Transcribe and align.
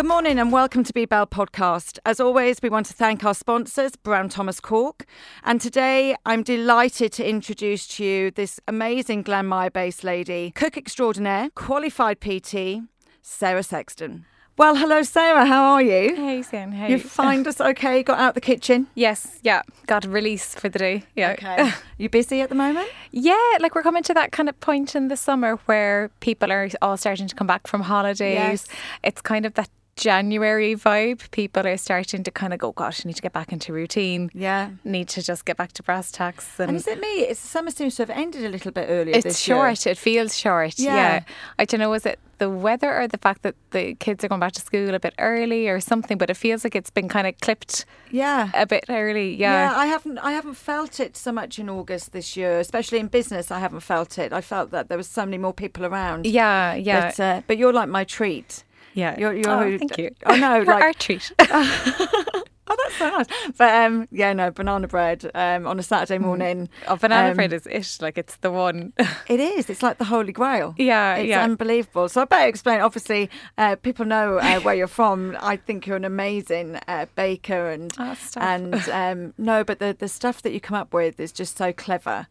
Good 0.00 0.08
morning 0.08 0.38
and 0.38 0.50
welcome 0.50 0.82
to 0.84 0.94
Be 0.94 1.04
Bell 1.04 1.26
podcast. 1.26 1.98
As 2.06 2.20
always, 2.20 2.62
we 2.62 2.70
want 2.70 2.86
to 2.86 2.94
thank 2.94 3.22
our 3.22 3.34
sponsors, 3.34 3.96
Brown 3.96 4.30
Thomas 4.30 4.58
Cork. 4.58 5.04
And 5.44 5.60
today 5.60 6.16
I'm 6.24 6.42
delighted 6.42 7.12
to 7.12 7.28
introduce 7.28 7.86
to 7.88 8.04
you 8.06 8.30
this 8.30 8.58
amazing 8.66 9.24
Glanmire 9.24 9.70
based 9.70 10.02
lady, 10.02 10.52
cook 10.52 10.78
extraordinaire, 10.78 11.50
qualified 11.54 12.18
PT, 12.18 12.88
Sarah 13.20 13.62
Sexton. 13.62 14.24
Well, 14.56 14.76
hello, 14.76 15.02
Sarah. 15.02 15.44
How 15.44 15.72
are 15.72 15.82
you? 15.82 16.16
Hey, 16.16 16.42
Sian. 16.42 16.72
Hey. 16.72 16.92
You 16.92 16.98
find 16.98 17.46
us 17.46 17.60
okay? 17.60 18.02
Got 18.02 18.18
out 18.18 18.34
the 18.34 18.40
kitchen? 18.40 18.86
Yes. 18.94 19.38
Yeah. 19.42 19.62
Got 19.86 20.06
a 20.06 20.08
release 20.08 20.54
for 20.54 20.70
the 20.70 20.78
day. 20.78 21.02
Yeah. 21.14 21.32
Okay. 21.32 21.72
you 21.98 22.08
busy 22.08 22.40
at 22.40 22.48
the 22.48 22.54
moment? 22.54 22.88
Yeah. 23.10 23.38
Like 23.60 23.74
we're 23.74 23.82
coming 23.82 24.02
to 24.04 24.14
that 24.14 24.32
kind 24.32 24.48
of 24.48 24.58
point 24.60 24.94
in 24.94 25.08
the 25.08 25.16
summer 25.16 25.56
where 25.66 26.10
people 26.20 26.50
are 26.52 26.68
all 26.80 26.96
starting 26.96 27.26
to 27.26 27.34
come 27.34 27.46
back 27.46 27.66
from 27.66 27.82
holidays. 27.82 28.34
Yes. 28.34 28.66
It's 29.02 29.20
kind 29.22 29.46
of 29.46 29.54
that 29.54 29.68
January 29.96 30.74
vibe. 30.74 31.30
People 31.30 31.66
are 31.66 31.76
starting 31.76 32.22
to 32.24 32.30
kind 32.30 32.52
of 32.52 32.58
go, 32.58 32.72
gosh, 32.72 33.04
I 33.04 33.08
need 33.08 33.16
to 33.16 33.22
get 33.22 33.32
back 33.32 33.52
into 33.52 33.72
routine. 33.72 34.30
Yeah. 34.32 34.70
Need 34.84 35.08
to 35.08 35.22
just 35.22 35.44
get 35.44 35.56
back 35.56 35.72
to 35.72 35.82
brass 35.82 36.10
tacks. 36.10 36.58
And, 36.58 36.70
And 36.70 36.76
is 36.76 36.86
it 36.86 37.00
me? 37.00 37.08
It's 37.22 37.40
summer 37.40 37.70
seems 37.70 37.96
to 37.96 38.02
have 38.02 38.10
ended 38.10 38.44
a 38.44 38.48
little 38.48 38.72
bit 38.72 38.86
earlier 38.88 39.14
it's 39.14 39.24
this 39.24 39.48
year. 39.48 39.66
It's 39.68 39.82
short. 39.82 39.92
It 39.92 39.98
feels 39.98 40.36
short. 40.36 40.78
Yeah. 40.78 40.94
Yeah. 40.94 41.20
I 41.58 41.64
don't 41.64 41.80
know, 41.80 41.92
is 41.92 42.06
it 42.06 42.18
the 42.38 42.48
weather 42.48 42.98
or 42.98 43.06
the 43.06 43.18
fact 43.18 43.42
that 43.42 43.54
the 43.72 43.94
kids 43.96 44.24
are 44.24 44.28
going 44.28 44.40
back 44.40 44.52
to 44.52 44.62
school 44.62 44.94
a 44.94 45.00
bit 45.00 45.14
early 45.18 45.68
or 45.68 45.80
something? 45.80 46.16
But 46.16 46.30
it 46.30 46.34
feels 46.38 46.64
like 46.64 46.74
it's 46.74 46.88
been 46.90 47.08
kind 47.08 47.26
of 47.26 47.38
clipped 47.40 47.84
Yeah. 48.10 48.50
a 48.54 48.64
bit 48.66 48.84
early. 48.88 49.34
Yeah, 49.34 49.70
Yeah. 49.72 49.76
I 49.78 49.86
haven't 49.86 50.18
I 50.18 50.32
haven't 50.32 50.54
felt 50.54 50.98
it 51.00 51.16
so 51.16 51.30
much 51.32 51.58
in 51.58 51.68
August 51.68 52.12
this 52.12 52.36
year, 52.38 52.58
especially 52.58 52.98
in 53.00 53.08
business. 53.08 53.50
I 53.50 53.58
haven't 53.58 53.80
felt 53.80 54.18
it. 54.18 54.32
I 54.32 54.40
felt 54.40 54.70
that 54.70 54.88
there 54.88 54.96
was 54.96 55.08
so 55.08 55.26
many 55.26 55.36
more 55.36 55.52
people 55.52 55.84
around. 55.84 56.24
Yeah. 56.26 56.74
Yeah. 56.74 57.10
But, 57.10 57.20
uh, 57.20 57.42
but 57.46 57.58
you're 57.58 57.74
like 57.74 57.90
my 57.90 58.04
treat. 58.04 58.64
Yeah. 58.94 59.18
You're, 59.18 59.34
you're 59.34 59.50
oh, 59.50 59.78
thank 59.78 59.98
you. 59.98 60.10
Oh 60.26 60.36
no, 60.36 60.56
You're 60.62 60.64
like 60.64 60.82
our 60.82 60.92
treat. 60.94 61.32
oh, 61.38 62.76
that's 62.84 62.96
so 62.96 63.10
nice. 63.10 63.26
But 63.56 63.74
um, 63.74 64.08
yeah, 64.10 64.32
no, 64.32 64.50
banana 64.50 64.86
bread 64.88 65.30
um, 65.34 65.66
on 65.66 65.78
a 65.78 65.82
Saturday 65.82 66.18
morning. 66.18 66.68
Oh, 66.86 66.96
banana 66.96 67.30
Um, 67.30 67.36
bread 67.36 67.52
is 67.52 67.66
it. 67.66 67.98
Like 68.00 68.16
it's 68.18 68.36
the 68.36 68.50
one. 68.50 68.92
It 69.28 69.40
is. 69.40 69.68
It's 69.70 69.82
like 69.82 69.98
the 69.98 70.04
holy 70.04 70.32
grail. 70.32 70.74
yeah, 70.78 71.16
yeah. 71.16 71.16
It's 71.16 71.28
yeah. 71.28 71.44
unbelievable. 71.44 72.08
So 72.08 72.22
I 72.22 72.24
better 72.24 72.48
explain. 72.48 72.80
Obviously, 72.80 73.28
uh, 73.58 73.76
people 73.76 74.04
know 74.06 74.38
uh, 74.38 74.60
where 74.60 74.74
you're 74.74 74.86
from. 74.86 75.36
I 75.40 75.56
think 75.56 75.86
you're 75.86 75.96
an 75.96 76.04
amazing 76.04 76.78
uh, 76.88 77.06
baker, 77.14 77.70
and 77.70 77.92
Oh, 77.98 78.16
and 78.36 78.88
um, 78.90 79.34
no, 79.38 79.64
but 79.64 79.78
the 79.78 79.96
the 79.98 80.08
stuff 80.08 80.42
that 80.42 80.52
you 80.52 80.60
come 80.60 80.76
up 80.76 80.92
with 80.94 81.18
is 81.20 81.32
just 81.32 81.56
so 81.56 81.72
clever. 81.72 82.26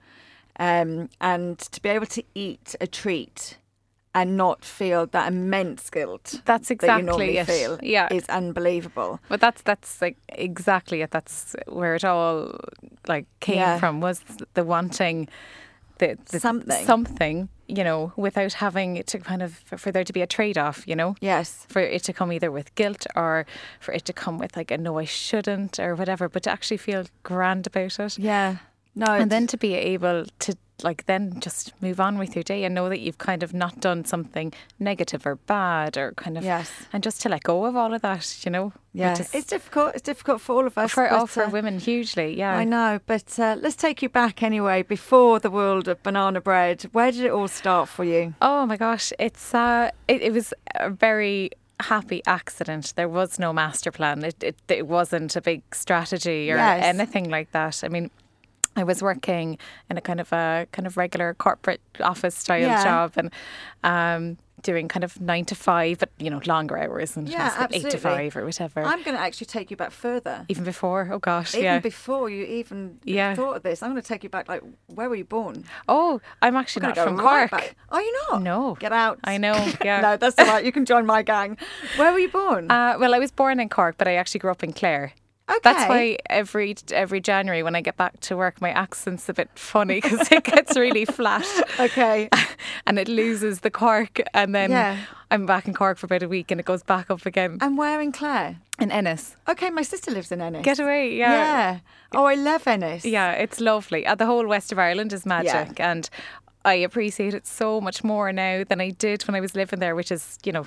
Um, 0.61 1.09
and 1.21 1.57
to 1.57 1.81
be 1.81 1.87
able 1.87 2.07
to 2.07 2.23
eat 2.35 2.75
a 2.81 2.87
treat 2.87 3.55
and 4.15 4.35
not 4.37 4.65
feel 4.65 5.05
that 5.07 5.27
immense 5.27 5.89
guilt 5.89 6.41
That's 6.45 6.69
that 6.69 6.73
you 6.73 6.75
exactly 6.75 7.03
normally 7.05 7.37
it. 7.37 7.45
feel 7.47 7.79
Yeah. 7.83 8.07
is 8.11 8.25
unbelievable. 8.29 9.19
but 9.29 9.39
that's 9.39 9.61
that's 9.61 10.01
like 10.01 10.17
exactly 10.29 11.01
it. 11.01 11.11
That's 11.11 11.55
where 11.67 11.95
it 11.95 12.03
all 12.03 12.59
like 13.07 13.25
came 13.39 13.57
Yeah. 13.57 13.79
from 13.79 14.01
was 14.01 14.21
the 14.55 14.63
wanting 14.63 15.27
the, 15.99 16.17
the 16.31 16.39
Something. 16.39 16.85
something 16.85 17.49
you 17.67 17.83
know 17.83 18.11
without 18.15 18.53
having 18.53 19.03
to 19.03 19.19
kind 19.19 19.43
of 19.43 19.53
for 19.77 19.91
there 19.91 20.03
to 20.05 20.13
be 20.13 20.21
a 20.21 20.27
trade 20.27 20.57
off. 20.57 20.87
You 20.87 20.95
know. 20.95 21.15
Yes. 21.21 21.65
For 21.69 21.81
it 21.81 22.03
to 22.05 22.13
come 22.13 22.31
either 22.33 22.51
with 22.51 22.73
guilt 22.75 23.05
or 23.15 23.45
for 23.79 23.91
it 23.93 24.05
to 24.05 24.13
come 24.13 24.37
with 24.39 24.55
like 24.57 24.71
a 24.71 24.77
no, 24.77 24.97
I 24.97 25.05
shouldn't 25.05 25.79
or 25.79 25.93
whatever, 25.95 26.29
but 26.29 26.43
to 26.43 26.49
actually 26.51 26.77
feel 26.77 27.03
grand 27.23 27.67
about 27.67 27.99
it. 27.99 28.17
Yeah. 28.17 28.57
No. 28.95 29.13
and 29.13 29.29
then 29.31 29.45
to 29.47 29.57
be 29.57 29.75
able 29.75 30.25
to 30.39 30.55
like 30.83 31.05
then 31.05 31.39
just 31.39 31.73
move 31.81 31.99
on 31.99 32.17
with 32.17 32.35
your 32.35 32.43
day 32.43 32.63
and 32.63 32.73
know 32.75 32.89
that 32.89 32.99
you've 32.99 33.17
kind 33.17 33.43
of 33.43 33.53
not 33.53 33.79
done 33.79 34.05
something 34.05 34.53
negative 34.79 35.25
or 35.25 35.35
bad 35.35 35.97
or 35.97 36.13
kind 36.13 36.37
of 36.37 36.43
Yes. 36.43 36.71
and 36.93 37.03
just 37.03 37.21
to 37.21 37.29
let 37.29 37.43
go 37.43 37.65
of 37.65 37.75
all 37.75 37.93
of 37.93 38.01
that 38.01 38.45
you 38.45 38.51
know 38.51 38.73
yeah, 38.91 39.13
is- 39.13 39.33
it's 39.35 39.45
difficult. 39.47 39.93
It's 39.93 40.01
difficult 40.03 40.41
for 40.41 40.55
all 40.55 40.65
of 40.65 40.75
us. 40.77 40.91
for 40.91 41.07
but, 41.07 41.21
oh, 41.21 41.25
for 41.27 41.43
uh, 41.43 41.49
women 41.49 41.79
hugely 41.79 42.35
yeah 42.37 42.55
I 42.57 42.63
know, 42.63 42.99
but 43.05 43.37
uh, 43.39 43.55
let's 43.61 43.75
take 43.75 44.01
you 44.01 44.09
back 44.09 44.41
anyway. 44.41 44.81
Before 44.81 45.39
the 45.39 45.51
world 45.51 45.87
of 45.87 46.01
banana 46.01 46.41
bread, 46.41 46.81
where 46.91 47.11
did 47.11 47.23
it 47.25 47.31
all 47.31 47.47
start 47.47 47.87
for 47.89 48.03
you? 48.03 48.33
oh 48.41 48.65
my 48.65 48.77
gosh 48.77 49.13
it's 49.19 49.53
uh 49.53 49.91
it, 50.07 50.21
it 50.21 50.33
was 50.33 50.53
a 50.75 50.89
very 50.89 51.51
happy 51.81 52.21
accident 52.25 52.91
there 52.97 53.07
was 53.07 53.39
no 53.39 53.53
master 53.53 53.89
plan 53.89 54.21
it, 54.25 54.43
it, 54.43 54.57
it 54.67 54.85
wasn't 54.85 55.33
a 55.37 55.41
big 55.41 55.61
strategy 55.73 56.51
or 56.51 56.57
Yes. 56.57 56.83
anything 56.83 57.29
like 57.29 57.51
that 57.53 57.83
i 57.85 57.87
mean 57.87 58.11
I 58.79 58.83
was 58.83 59.01
working 59.01 59.57
in 59.89 59.97
a 59.97 60.01
kind 60.01 60.19
of 60.19 60.31
a 60.33 60.67
kind 60.71 60.87
of 60.87 60.97
regular 60.97 61.33
corporate 61.33 61.81
office 61.99 62.35
style 62.35 62.61
Yeah. 62.61 62.83
job 62.83 63.13
and 63.17 63.31
um, 63.83 64.37
doing 64.61 64.89
kind 64.89 65.05
of 65.05 65.21
nine 65.21 65.45
to 65.45 65.55
five, 65.55 65.99
but 65.99 66.09
you 66.19 66.29
know 66.29 66.41
longer 66.45 66.77
hours 66.77 67.15
and 67.15 67.29
Yeah, 67.29 67.67
eight 67.71 67.89
to 67.91 67.97
five 67.97 68.35
or 68.35 68.43
whatever. 68.43 68.83
I'm 68.83 69.01
going 69.03 69.15
to 69.15 69.21
actually 69.23 69.47
take 69.47 69.71
you 69.71 69.77
back 69.77 69.91
further. 69.91 70.45
even 70.49 70.65
before, 70.65 71.09
oh 71.13 71.19
gosh, 71.19 71.53
Even 71.55 71.63
yeah. 71.63 71.79
before 71.79 72.29
you 72.29 72.43
even 72.43 72.99
Yeah. 73.05 73.35
thought 73.35 73.55
of 73.55 73.63
this, 73.63 73.81
I'm 73.81 73.91
going 73.91 74.01
to 74.01 74.07
take 74.07 74.23
you 74.23 74.29
back. 74.29 74.49
Like, 74.49 74.61
where 74.87 75.07
were 75.09 75.15
you 75.15 75.23
born? 75.23 75.63
oh, 75.87 76.19
I'm 76.41 76.57
actually 76.57 76.87
not 76.87 76.97
from 76.97 77.15
go 77.15 77.23
right 77.23 77.49
Cork. 77.49 77.73
Are 77.89 78.01
you 78.01 78.13
not? 78.29 78.41
No. 78.41 78.75
Get 78.79 78.91
out. 78.91 79.19
I 79.23 79.37
know, 79.37 79.55
yeah. 79.85 80.01
no, 80.01 80.17
that's 80.17 80.37
all 80.37 80.45
right. 80.45 80.65
You 80.65 80.73
can 80.73 80.83
join 80.85 81.05
my 81.05 81.21
gang. 81.21 81.57
Where 81.95 82.11
were 82.11 82.19
you 82.19 82.29
born? 82.29 82.69
Uh, 82.69 82.97
well, 82.99 83.15
I 83.15 83.19
was 83.19 83.31
born 83.31 83.61
in 83.61 83.69
Cork, 83.69 83.95
but 83.97 84.07
I 84.09 84.15
actually 84.15 84.39
grew 84.41 84.51
up 84.51 84.61
in 84.63 84.73
Clare. 84.73 85.13
Okay. 85.49 85.59
That's 85.63 85.89
why 85.89 86.17
every 86.29 86.75
every 86.91 87.19
January 87.21 87.63
when 87.63 87.75
I 87.75 87.81
get 87.81 87.97
back 87.97 88.19
to 88.21 88.37
work, 88.37 88.61
my 88.61 88.69
accent's 88.71 89.27
a 89.29 89.33
bit 89.33 89.49
funny 89.55 89.99
because 90.01 90.31
it 90.31 90.43
gets 90.43 90.77
really 90.77 91.05
flat 91.17 91.45
Okay. 91.79 92.29
and 92.85 92.99
it 92.99 93.07
loses 93.07 93.61
the 93.61 93.71
Cork, 93.71 94.21
and 94.33 94.53
then 94.53 94.71
Yeah. 94.71 94.97
I'm 95.31 95.45
back 95.45 95.67
in 95.67 95.73
Cork 95.73 95.97
for 95.97 96.05
about 96.05 96.23
a 96.23 96.27
week, 96.27 96.51
and 96.51 96.59
it 96.59 96.65
goes 96.65 96.83
back 96.83 97.09
up 97.11 97.25
again 97.25 97.57
and 97.61 97.77
where 97.77 98.01
in 98.01 98.11
Clare? 98.11 98.57
in 98.79 98.91
Ennis. 98.91 99.35
Okay, 99.47 99.69
my 99.69 99.81
sister 99.83 100.09
lives 100.11 100.31
in 100.31 100.41
Ennis. 100.41 100.63
Get 100.63 100.79
away, 100.79 101.13
yeah. 101.15 101.31
yeah. 101.33 101.79
Oh, 102.13 102.23
I 102.25 102.35
love 102.35 102.65
Ennis. 102.65 103.03
Yeah, 103.03 103.33
it's 103.33 103.59
lovely. 103.59 104.05
Uh, 104.07 104.15
the 104.15 104.25
whole 104.25 104.47
west 104.47 104.71
of 104.71 104.79
Ireland 104.79 105.11
is 105.13 105.25
magic, 105.25 105.79
and 105.79 106.09
I 106.65 106.75
appreciate 106.75 107.33
it 107.33 107.45
so 107.45 107.81
much 107.81 108.03
more 108.03 108.31
now 108.31 108.63
than 108.63 108.79
I 108.81 108.91
did 108.91 109.23
when 109.27 109.35
I 109.35 109.41
was 109.41 109.53
living 109.55 109.79
there, 109.79 109.95
which 109.95 110.11
is, 110.11 110.37
you 110.45 110.51
know, 110.53 110.65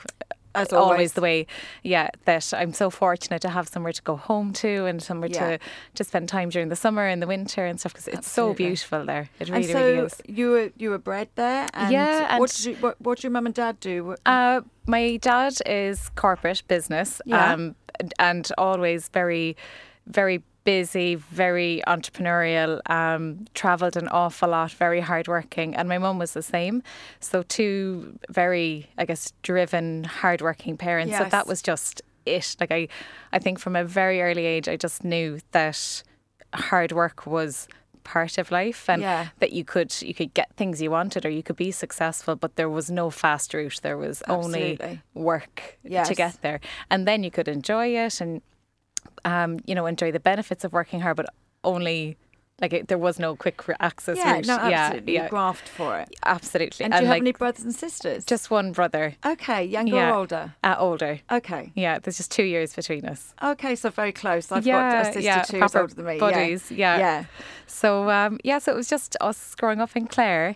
As 0.55 0.73
always. 0.73 0.93
always. 0.93 1.13
the 1.15 1.21
way. 1.21 1.47
Yeah, 1.83 2.09
that 2.25 2.53
I'm 2.55 2.73
so 2.73 2.91
fortunate 2.91 3.41
to 3.43 3.49
have 3.49 3.69
somewhere 3.69 3.93
to 3.93 4.03
go 4.03 4.17
home 4.17 4.53
to 4.55 4.87
and 4.87 5.03
somewhere 5.03 5.31
Yeah. 5.31 5.51
to 5.57 5.59
to 5.95 6.05
spend 6.05 6.29
time 6.29 6.49
during 6.51 6.69
the 6.69 6.77
summer 6.77 7.07
and 7.07 7.23
the 7.23 7.27
winter 7.27 7.65
and 7.67 7.79
stuff 7.81 7.93
because 7.95 8.09
it's 8.09 8.31
so 8.31 8.53
beautiful 8.55 9.05
there. 9.07 9.31
It 9.41 9.49
really, 9.49 9.63
so 9.73 9.79
really 9.81 10.07
is. 10.07 10.21
you 10.27 10.51
were 10.51 10.71
you 10.77 10.91
were 10.91 10.99
bred 10.99 11.29
there, 11.37 11.69
and 11.75 11.93
Yeah, 11.93 12.39
what 12.39 12.51
and- 12.51 12.65
did 12.65 12.65
you, 12.67 12.75
what, 12.83 13.01
what 13.01 13.17
did 13.17 13.25
your 13.25 13.31
mum 13.33 13.47
and 13.47 13.55
dad 13.55 13.81
do? 13.81 14.05
What- 14.05 14.21
Uh, 14.27 14.61
my 14.87 15.17
dad 15.17 15.55
is 15.67 16.11
corporate 16.17 16.63
business, 16.69 17.21
Yeah. 17.25 17.53
um, 17.53 17.75
and, 18.01 18.13
and 18.19 18.49
always 18.59 19.09
very, 19.09 19.57
very 20.07 20.43
busy, 20.65 21.15
very 21.17 21.83
entrepreneurial. 21.87 22.81
Um, 22.91 23.47
travelled 23.55 23.97
an 23.97 24.09
awful 24.09 24.51
lot, 24.51 24.71
very 24.73 25.01
hardworking, 25.01 25.75
and 25.75 25.89
my 25.89 25.99
mum 25.99 26.19
was 26.19 26.33
the 26.33 26.43
same. 26.43 26.83
So 27.21 27.43
two 27.43 28.19
very, 28.31 28.89
I 28.99 29.05
guess, 29.05 29.33
driven, 29.43 30.05
hardworking 30.05 30.77
parents. 30.77 31.17
So 31.17 31.25
that 31.25 31.47
was 31.47 31.63
just 31.63 32.03
it. 32.27 32.57
Like 32.61 32.71
I, 32.73 32.89
I 33.33 33.39
think 33.39 33.59
from 33.59 33.77
a 33.77 33.85
very 33.85 34.23
early 34.23 34.47
age, 34.47 34.69
I 34.69 34.77
just 34.77 35.05
knew 35.05 35.41
that 35.53 36.03
hard 36.55 36.93
work 36.93 37.27
was 37.27 37.67
part 38.05 38.37
of 38.37 38.51
life 38.51 38.89
and 38.91 39.01
Yeah. 39.01 39.29
that 39.39 39.53
you 39.53 39.65
could 39.65 39.95
you 40.03 40.13
could 40.13 40.35
get 40.35 40.53
things 40.57 40.83
you 40.83 40.91
wanted 40.91 41.25
or 41.25 41.31
you 41.31 41.41
could 41.45 41.55
be 41.55 41.71
successful 41.71 42.35
but 42.35 42.57
there 42.57 42.69
was 42.69 42.91
no 42.91 43.11
fast 43.11 43.55
route 43.55 43.79
there 43.83 43.97
was 43.97 44.23
only 44.29 44.77
work 45.15 45.79
Yes. 45.85 46.09
to 46.09 46.15
get 46.17 46.43
there 46.43 46.59
and 46.91 47.07
then 47.07 47.23
you 47.23 47.31
could 47.31 47.47
enjoy 47.47 47.97
it 47.97 48.21
and 48.21 48.43
um 49.25 49.59
you 49.67 49.75
know 49.75 49.87
enjoy 49.87 50.11
the 50.13 50.21
benefits 50.21 50.65
of 50.65 50.73
working 50.73 51.01
hard 51.01 51.17
but 51.17 51.27
only 51.65 52.17
like 52.61 52.73
it, 52.73 52.87
there 52.89 52.99
was 52.99 53.19
no 53.19 53.35
quick 53.35 53.61
access 53.81 54.17
yeah, 54.19 54.35
route 54.35 54.47
no, 54.47 54.57
absolutely. 54.59 55.13
yeah 55.15 55.19
You 55.19 55.25
yeah 55.25 55.29
graft 55.29 55.69
for 55.69 55.99
it. 55.99 56.09
absolutely 56.25 56.85
And, 56.85 56.93
do 56.95 57.01
you 57.01 57.07
have 57.07 57.17
any 57.17 57.33
brothers 57.33 57.65
and 57.65 57.75
sisters? 57.75 58.25
just 58.25 58.51
one 58.51 58.71
brother 58.73 59.15
okay, 59.27 59.65
younger 59.65 59.97
Yeah. 59.97 60.11
or 60.11 60.15
older? 60.15 60.55
uh, 60.63 60.77
older 60.79 61.21
Okay. 61.31 61.73
yeah 61.75 61.99
there's 61.99 62.19
just 62.19 62.31
two 62.31 62.45
years 62.45 62.75
between 62.75 63.05
us 63.07 63.35
Okay, 63.43 63.75
so 63.75 63.91
very 63.91 64.13
close. 64.13 64.53
I've 64.53 64.65
got 64.65 64.67
Yeah, 64.67 65.01
a 65.01 65.05
sister 65.07 65.21
yeah, 65.21 65.43
two 65.43 65.57
years 65.59 65.75
older 65.75 65.95
than 65.95 66.05
me. 66.05 66.19
buddies, 66.19 66.71
Yeah. 66.71 66.99
yeah. 66.99 66.99
Yeah. 66.99 67.25
So 67.67 68.11
um, 68.11 68.39
yeah, 68.45 68.59
so 68.59 68.73
it 68.73 68.77
was 68.77 68.89
just 68.89 69.17
us 69.21 69.55
growing 69.57 69.81
up 69.81 69.97
in 69.97 70.07
Clare, 70.07 70.55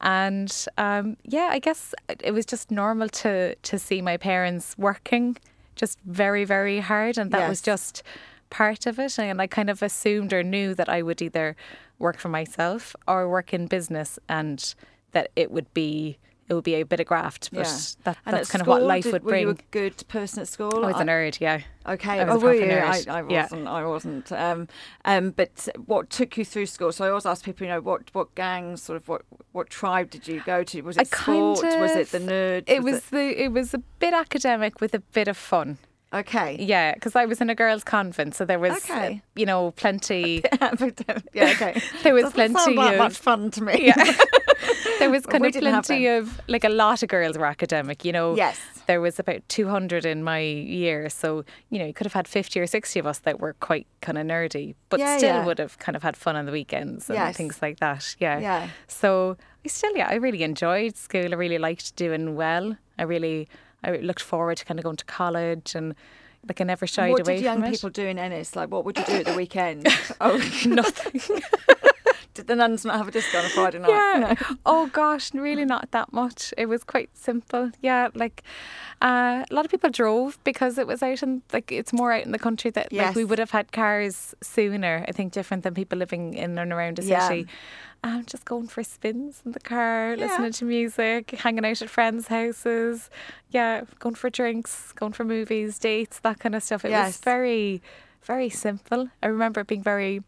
and 0.00 0.52
um, 0.76 1.16
yeah, 1.24 1.48
I 1.50 1.58
guess 1.58 1.94
it 2.22 2.32
was 2.32 2.44
just 2.44 2.70
normal 2.70 3.08
to 3.22 3.54
to 3.54 3.78
see 3.78 4.02
my 4.02 4.16
parents 4.18 4.74
working 4.76 5.36
just 5.76 5.98
very 6.04 6.44
very 6.44 6.80
hard, 6.80 7.18
and 7.18 7.30
that 7.30 7.48
was 7.48 7.60
just 7.60 8.02
part 8.50 8.86
of 8.86 8.98
it. 8.98 9.18
And 9.18 9.40
I 9.40 9.46
kind 9.46 9.70
of 9.70 9.82
assumed 9.82 10.32
or 10.32 10.42
knew 10.42 10.74
that 10.74 10.88
I 10.88 11.02
would 11.02 11.22
either 11.22 11.56
work 11.98 12.18
for 12.18 12.28
myself 12.28 12.96
or 13.06 13.28
work 13.28 13.54
in 13.54 13.66
business, 13.66 14.18
and 14.28 14.74
that 15.12 15.30
it 15.36 15.50
would 15.50 15.72
be 15.72 16.18
it 16.48 16.54
would 16.54 16.64
be 16.64 16.74
a 16.76 16.84
bit 16.84 17.00
of 17.00 17.06
graft. 17.06 17.50
But 17.52 17.66
Yeah. 17.66 17.78
that, 18.04 18.16
that's 18.24 18.48
at 18.48 18.52
kind 18.52 18.62
of 18.62 18.68
what 18.68 18.76
school, 18.78 18.86
life 18.88 19.02
did- 19.04 19.12
would 19.12 19.22
bring. 19.24 19.46
were 19.46 19.52
you 19.52 19.58
a 19.58 19.62
good 19.72 20.06
person 20.08 20.40
at 20.40 20.48
school? 20.48 20.84
I 20.84 20.92
was 20.92 21.00
a 21.00 21.04
nerd, 21.04 21.40
yeah. 21.40 21.60
Okay. 21.86 22.20
I 22.20 22.24
was 22.24 22.36
oh, 22.36 22.46
a 22.46 22.50
were 22.50 22.54
you? 22.54 22.64
I, 22.64 23.00
nerd. 23.00 23.08
I 23.08 23.28
Yeah. 23.28 23.42
wasn't. 23.42 23.68
I 23.68 23.84
wasn't. 23.84 24.32
Um, 24.32 24.68
um, 25.04 25.30
but 25.30 25.68
what 25.86 26.10
took 26.10 26.36
you 26.36 26.44
through 26.44 26.66
school? 26.66 26.92
So 26.92 27.04
I 27.04 27.08
always 27.08 27.26
ask 27.26 27.44
people, 27.44 27.66
you 27.66 27.72
know, 27.72 27.80
what 27.80 28.02
what 28.12 28.34
gangs, 28.34 28.82
sort 28.82 28.96
of, 28.96 29.08
what 29.08 29.22
what 29.52 29.70
tribe 29.70 30.10
did 30.10 30.26
you 30.28 30.40
go 30.44 30.62
to? 30.64 30.82
Was 30.82 30.98
I 30.98 31.02
it 31.02 31.08
sport? 31.08 31.60
kind 31.62 31.80
was 31.80 31.92
it 31.96 32.10
the 32.10 32.18
nerd? 32.20 32.64
It 32.66 32.82
was 32.82 33.02
the 33.10 33.42
it 33.44 33.52
was 33.52 33.74
a 33.74 33.78
bit 33.78 34.14
academic 34.14 34.80
with 34.80 34.94
a 34.94 35.00
bit 35.00 35.28
of 35.28 35.36
fun. 35.36 35.78
okay. 36.12 36.56
Yeah, 36.60 36.94
because 36.94 37.14
I 37.16 37.24
was 37.26 37.40
in 37.40 37.50
a 37.50 37.54
girls' 37.54 37.84
convent, 37.84 38.34
so 38.36 38.44
there 38.44 38.58
was, 38.60 38.72
uh, 38.72 38.94
Okay. 38.94 39.22
you 39.34 39.44
know, 39.46 39.72
plenty. 39.72 40.42
yeah. 40.62 40.70
Okay. 41.52 41.80
There 42.02 42.14
was 42.14 42.22
Doesn't 42.32 42.32
plenty 42.34 42.54
sound 42.54 42.78
that 42.78 42.92
of 42.94 42.98
much 42.98 43.16
fun 43.18 43.50
to 43.50 43.62
me. 43.62 43.86
Yeah. 43.88 44.14
there 44.98 45.10
was 45.10 45.26
kind 45.26 45.42
we 45.42 45.48
of 45.48 45.54
plenty 45.54 46.06
of 46.06 46.40
like 46.48 46.64
a 46.64 46.68
lot 46.68 47.02
of 47.02 47.08
girls 47.08 47.36
were 47.38 47.46
academic. 47.46 48.04
You 48.04 48.12
know, 48.12 48.36
Yes. 48.36 48.58
there 48.86 49.00
was 49.00 49.18
about 49.18 49.46
200 49.48 50.04
in 50.06 50.22
my 50.24 50.38
year. 50.40 51.08
So, 51.10 51.44
you 51.70 51.78
know, 51.78 51.86
you 51.86 51.92
could 51.92 52.06
have 52.06 52.12
had 52.14 52.26
50 52.28 52.60
or 52.60 52.66
60 52.66 52.98
of 53.00 53.06
us 53.06 53.18
that 53.20 53.40
were 53.40 53.54
quite 53.54 53.86
kind 54.00 54.18
of 54.18 54.26
nerdy, 54.26 54.74
but 54.88 55.00
Yeah, 55.00 55.16
still 55.18 55.36
yeah. 55.36 55.44
would 55.46 55.58
have 55.58 55.78
kind 55.78 55.96
of 55.96 56.02
had 56.02 56.16
fun 56.16 56.36
on 56.36 56.46
the 56.46 56.52
weekends 56.52 57.08
and 57.10 57.16
Yes. 57.18 57.36
things 57.36 57.60
like 57.60 57.80
that. 57.80 58.16
Yeah. 58.18 58.38
Yeah. 58.38 58.68
So 58.86 59.36
I 59.64 59.68
still, 59.68 59.96
yeah, 59.96 60.08
I 60.08 60.14
really 60.14 60.42
enjoyed 60.42 60.96
school. 60.96 61.32
I 61.32 61.36
really 61.36 61.58
liked 61.58 61.96
doing 61.96 62.36
well. 62.36 62.76
I 62.98 63.02
really, 63.02 63.48
I 63.84 63.96
looked 63.96 64.22
forward 64.22 64.56
to 64.58 64.64
kind 64.64 64.78
of 64.80 64.84
going 64.84 64.96
to 64.96 65.04
college 65.04 65.74
and 65.74 65.94
like 66.48 66.60
I 66.60 66.64
never 66.64 66.86
shied 66.86 67.10
What 67.10 67.22
away 67.26 67.36
did 67.36 67.44
young 67.44 67.60
from 67.60 67.70
people 67.72 67.88
it. 67.88 67.94
do 67.94 68.06
in 68.06 68.18
Ennis? 68.20 68.54
Like, 68.54 68.70
what 68.70 68.84
would 68.84 68.96
you 68.96 69.04
do 69.04 69.12
at 69.14 69.24
the 69.26 69.34
weekend? 69.34 69.86
oh, 70.20 70.36
Nothing. 70.66 71.20
Did 72.36 72.46
the 72.46 72.54
nuns 72.56 72.84
not 72.84 72.96
have 72.96 73.08
a 73.08 73.10
disco 73.10 73.38
on 73.38 73.44
a 73.44 73.48
Friday 73.48 73.78
night? 73.78 73.88
Yeah. 73.90 74.34
Oh 74.64 74.86
gosh, 74.86 75.32
really 75.34 75.64
not 75.64 75.90
that 75.90 76.12
much. 76.12 76.54
It 76.56 76.66
was 76.66 76.84
quite 76.84 77.10
simple. 77.16 77.70
Yeah, 77.82 78.08
like 78.14 78.42
uh, 79.02 79.44
a 79.50 79.54
lot 79.54 79.64
of 79.64 79.70
people 79.70 79.90
drove 79.90 80.38
because 80.44 80.78
it 80.78 80.86
was 80.86 81.02
out 81.02 81.22
in 81.22 81.42
like 81.52 81.72
it's 81.72 81.92
more 81.92 82.12
out 82.12 82.24
in 82.24 82.32
the 82.32 82.38
country 82.38 82.70
that 82.72 82.92
like 82.92 83.14
we 83.14 83.24
would 83.24 83.38
have 83.38 83.50
had 83.50 83.72
cars 83.72 84.34
sooner. 84.42 85.04
I 85.08 85.12
think 85.12 85.32
different 85.32 85.62
than 85.64 85.74
people 85.74 85.98
living 85.98 86.34
in 86.34 86.58
and 86.58 86.72
around 86.72 86.98
a 86.98 87.02
Yeah. 87.02 87.26
city. 87.28 87.46
Um, 88.04 88.24
just 88.26 88.44
going 88.44 88.68
for 88.68 88.84
spins 88.84 89.42
in 89.44 89.52
the 89.52 89.60
car, 89.60 90.14
Yeah. 90.14 90.26
listening 90.26 90.52
to 90.52 90.64
music, 90.64 91.30
hanging 91.32 91.64
out 91.64 91.82
at 91.82 91.90
friends' 91.90 92.28
houses. 92.28 93.10
Yeah, 93.50 93.82
going 93.98 94.14
for 94.14 94.30
drinks, 94.30 94.92
going 94.92 95.12
for 95.12 95.24
movies, 95.24 95.78
dates, 95.78 96.20
that 96.20 96.38
kind 96.38 96.54
of 96.54 96.62
stuff. 96.62 96.84
It 96.84 96.90
Yes. 96.90 97.06
was 97.06 97.16
very, 97.18 97.82
very 98.22 98.48
simple. 98.50 99.08
I 99.22 99.26
remember 99.26 99.60
it 99.62 99.66
being 99.66 99.82
very. 99.82 100.22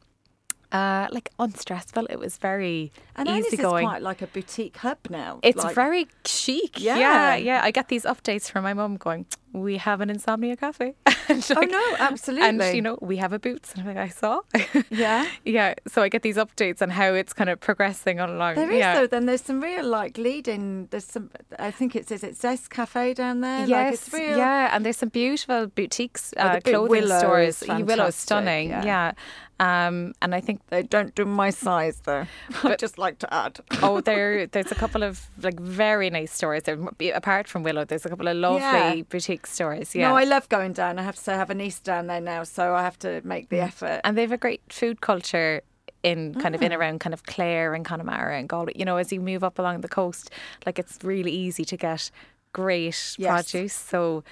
Uh, 0.70 1.09
like 1.11 1.31
unstressful. 1.38 2.06
It 2.11 2.19
was 2.19 2.37
very 2.37 2.93
And 3.17 3.26
is 3.29 3.47
easygoing. 3.47 3.87
quite 3.87 4.03
like 4.03 4.20
a 4.20 4.26
boutique 4.26 4.76
hub 4.76 4.99
now. 5.09 5.41
It's 5.43 5.62
like, 5.65 5.75
very 5.75 6.09
chic. 6.26 6.79
Yeah. 6.79 6.99
Yeah. 6.99 7.37
yeah, 7.37 7.61
I 7.65 7.70
get 7.70 7.88
these 7.88 8.05
updates 8.05 8.50
from 8.50 8.65
my 8.65 8.75
mum 8.75 8.97
going, 8.99 9.25
"We 9.53 9.77
have 9.79 10.00
an 10.00 10.11
insomnia 10.11 10.56
cafe." 10.56 10.95
And 11.31 11.45
Oh 11.50 11.61
like- 11.61 11.71
no, 11.71 11.97
absolutely. 11.99 12.49
And 12.49 12.75
you 12.75 12.81
know, 12.81 12.99
we 13.03 13.19
have 13.19 13.35
a 13.35 13.39
boots, 13.39 13.73
and 13.75 13.83
I'm 13.83 13.89
like, 13.95 13.99
I 13.99 14.09
saw. 14.09 14.41
Yeah. 14.91 15.29
yeah, 15.45 15.75
so 15.87 16.00
I 16.03 16.09
get 16.09 16.23
these 16.23 16.37
updates 16.37 16.81
on 16.81 16.89
how 16.91 17.12
it's 17.12 17.35
kind 17.35 17.50
of 17.50 17.61
progressing 17.61 18.19
along. 18.19 18.55
There 18.55 18.71
is 18.71 18.79
yeah. 18.79 18.95
though. 18.95 19.06
Then 19.06 19.27
there's 19.27 19.43
some 19.43 19.61
real 19.61 19.85
like 19.85 20.17
leading. 20.17 20.87
There's 20.91 21.05
some. 21.05 21.31
I 21.59 21.71
think 21.71 21.95
it's 21.95 22.11
is 22.11 22.25
it 22.25 22.37
Zest 22.37 22.71
Cafe 22.71 23.12
down 23.15 23.43
there. 23.43 23.67
Yes, 23.67 23.71
like 23.71 23.93
it's 23.95 24.12
real. 24.12 24.39
yeah, 24.39 24.75
and 24.75 24.85
there's 24.87 24.97
some 24.97 25.11
beautiful 25.11 25.67
boutiques, 25.67 26.33
Oh, 26.39 26.43
uh, 26.43 26.61
clothing 26.61 26.91
Willow 26.91 27.19
stores. 27.19 27.59
fantastic, 27.59 28.15
stunning, 28.15 28.71
yeah. 28.71 28.85
yeah. 28.85 29.12
Um, 29.61 30.15
and 30.23 30.35
I 30.37 30.41
think 30.41 30.61
They 30.69 30.85
don't 30.85 31.12
do 31.17 31.25
my 31.25 31.50
size 31.50 32.00
though. 32.05 32.27
I'd 32.62 32.79
just 32.79 32.97
like 32.97 33.19
to 33.19 33.35
add. 33.35 33.59
oh, 33.83 34.00
there 34.00 34.47
there's 34.47 34.71
a 34.71 34.77
couple 34.77 35.03
of 35.03 35.27
like 35.43 35.59
very 35.61 36.11
nice 36.11 36.33
stores. 36.33 36.62
There, 36.62 36.79
apart 37.15 37.49
from 37.49 37.65
Willow, 37.65 37.85
there's 37.85 38.06
a 38.06 38.09
couple 38.09 38.29
of 38.29 38.37
lovely 38.37 38.61
Yeah. 38.61 39.03
Stores. 39.46 39.94
Yeah, 39.94 40.08
No, 40.11 40.17
I 40.17 40.25
love 40.25 40.49
going 40.49 40.73
down. 40.73 40.99
I 40.99 41.02
have 41.02 41.17
to 41.17 41.23
say, 41.23 41.35
I 41.35 41.37
have 41.37 41.50
a 41.50 41.55
niece 41.55 41.79
down 41.81 42.06
there 42.06 42.20
now, 42.20 42.43
so 42.44 42.75
I 42.75 42.82
have 42.82 42.99
to 43.00 43.20
make 43.25 43.46
Mm. 43.46 43.50
the 43.50 43.61
effort. 43.61 44.00
and 44.05 44.17
they 44.17 44.23
have 44.23 44.32
a 44.32 44.37
great 44.38 44.62
food 44.70 45.00
culture 45.00 45.62
in 46.02 46.35
kind 46.35 46.55
of 46.55 46.62
in 46.62 46.70
Mm. 46.73 46.79
around 46.79 47.00
kind 47.00 47.12
of 47.12 47.25
Clare 47.25 47.75
and 47.75 47.85
Connemara 47.85 48.38
and 48.38 48.49
Galway. 48.49 48.73
You 48.76 48.85
know, 48.85 48.96
as 48.99 49.12
you 49.12 49.20
move 49.20 49.43
up 49.43 49.58
along 49.58 49.81
the 49.81 49.88
coast, 49.88 50.31
like 50.64 50.79
it's 50.79 50.99
really 51.02 51.32
easy 51.32 51.64
to 51.64 51.76
get 51.76 52.11
great 52.52 53.14
Yes. 53.19 53.50
produce. 53.50 53.73
So 53.75 54.23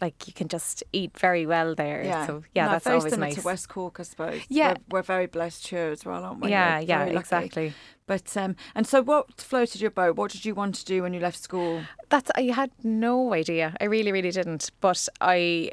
like 0.00 0.26
you 0.26 0.32
can 0.34 0.48
just 0.48 0.84
eat 0.92 1.16
very 1.18 1.46
well 1.46 1.74
there. 1.74 2.02
Yeah. 2.04 2.26
So 2.26 2.42
yeah, 2.54 2.66
No, 2.66 2.72
that's 2.72 2.86
always 2.86 3.16
nice. 3.16 3.36
to 3.36 3.42
West 3.42 3.68
Cork, 3.68 3.98
I 3.98 4.02
suppose. 4.02 4.42
Yeah. 4.48 4.74
we're, 4.90 4.98
we're 4.98 5.02
very 5.02 5.26
blessed 5.26 5.68
here 5.68 5.88
as 5.90 6.04
well, 6.04 6.22
aren't 6.24 6.40
we? 6.42 6.50
yeah, 6.50 6.78
We're 6.80 6.84
yeah, 6.86 7.04
exactly. 7.06 7.72
But 8.06 8.36
um, 8.36 8.56
and 8.74 8.86
so 8.86 9.02
what 9.02 9.40
floated 9.40 9.80
your 9.80 9.90
boat? 9.90 10.16
What 10.16 10.30
did 10.30 10.44
you 10.44 10.54
want 10.54 10.74
to 10.76 10.84
do 10.84 11.02
when 11.02 11.12
you 11.14 11.20
left 11.20 11.38
school? 11.42 11.82
That's 12.10 12.30
I 12.36 12.42
had 12.42 12.70
no 12.84 13.32
idea. 13.32 13.74
I 13.80 13.84
really, 13.84 14.12
really 14.12 14.30
didn't. 14.30 14.70
But 14.80 15.08
I, 15.20 15.72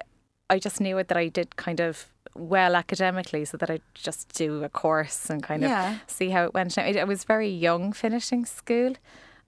I 0.50 0.58
just 0.60 0.80
knew 0.82 0.98
it 0.98 1.10
that 1.10 1.18
I 1.18 1.28
did 1.28 1.56
kind 1.58 1.80
of 1.80 2.08
well 2.36 2.76
academically, 2.76 3.46
so 3.46 3.58
that 3.58 3.70
I'd 3.70 3.84
just 3.94 4.34
do 4.34 4.64
a 4.64 4.70
course 4.70 5.30
and 5.30 5.44
kind 5.44 5.62
Yeah. 5.62 5.94
of 5.96 6.00
see 6.08 6.30
how 6.30 6.46
it 6.46 6.54
went. 6.56 6.78
I 6.80 6.94
I 7.00 7.04
was 7.04 7.24
very 7.24 7.50
young 7.50 7.94
finishing 7.94 8.46
school. 8.46 8.94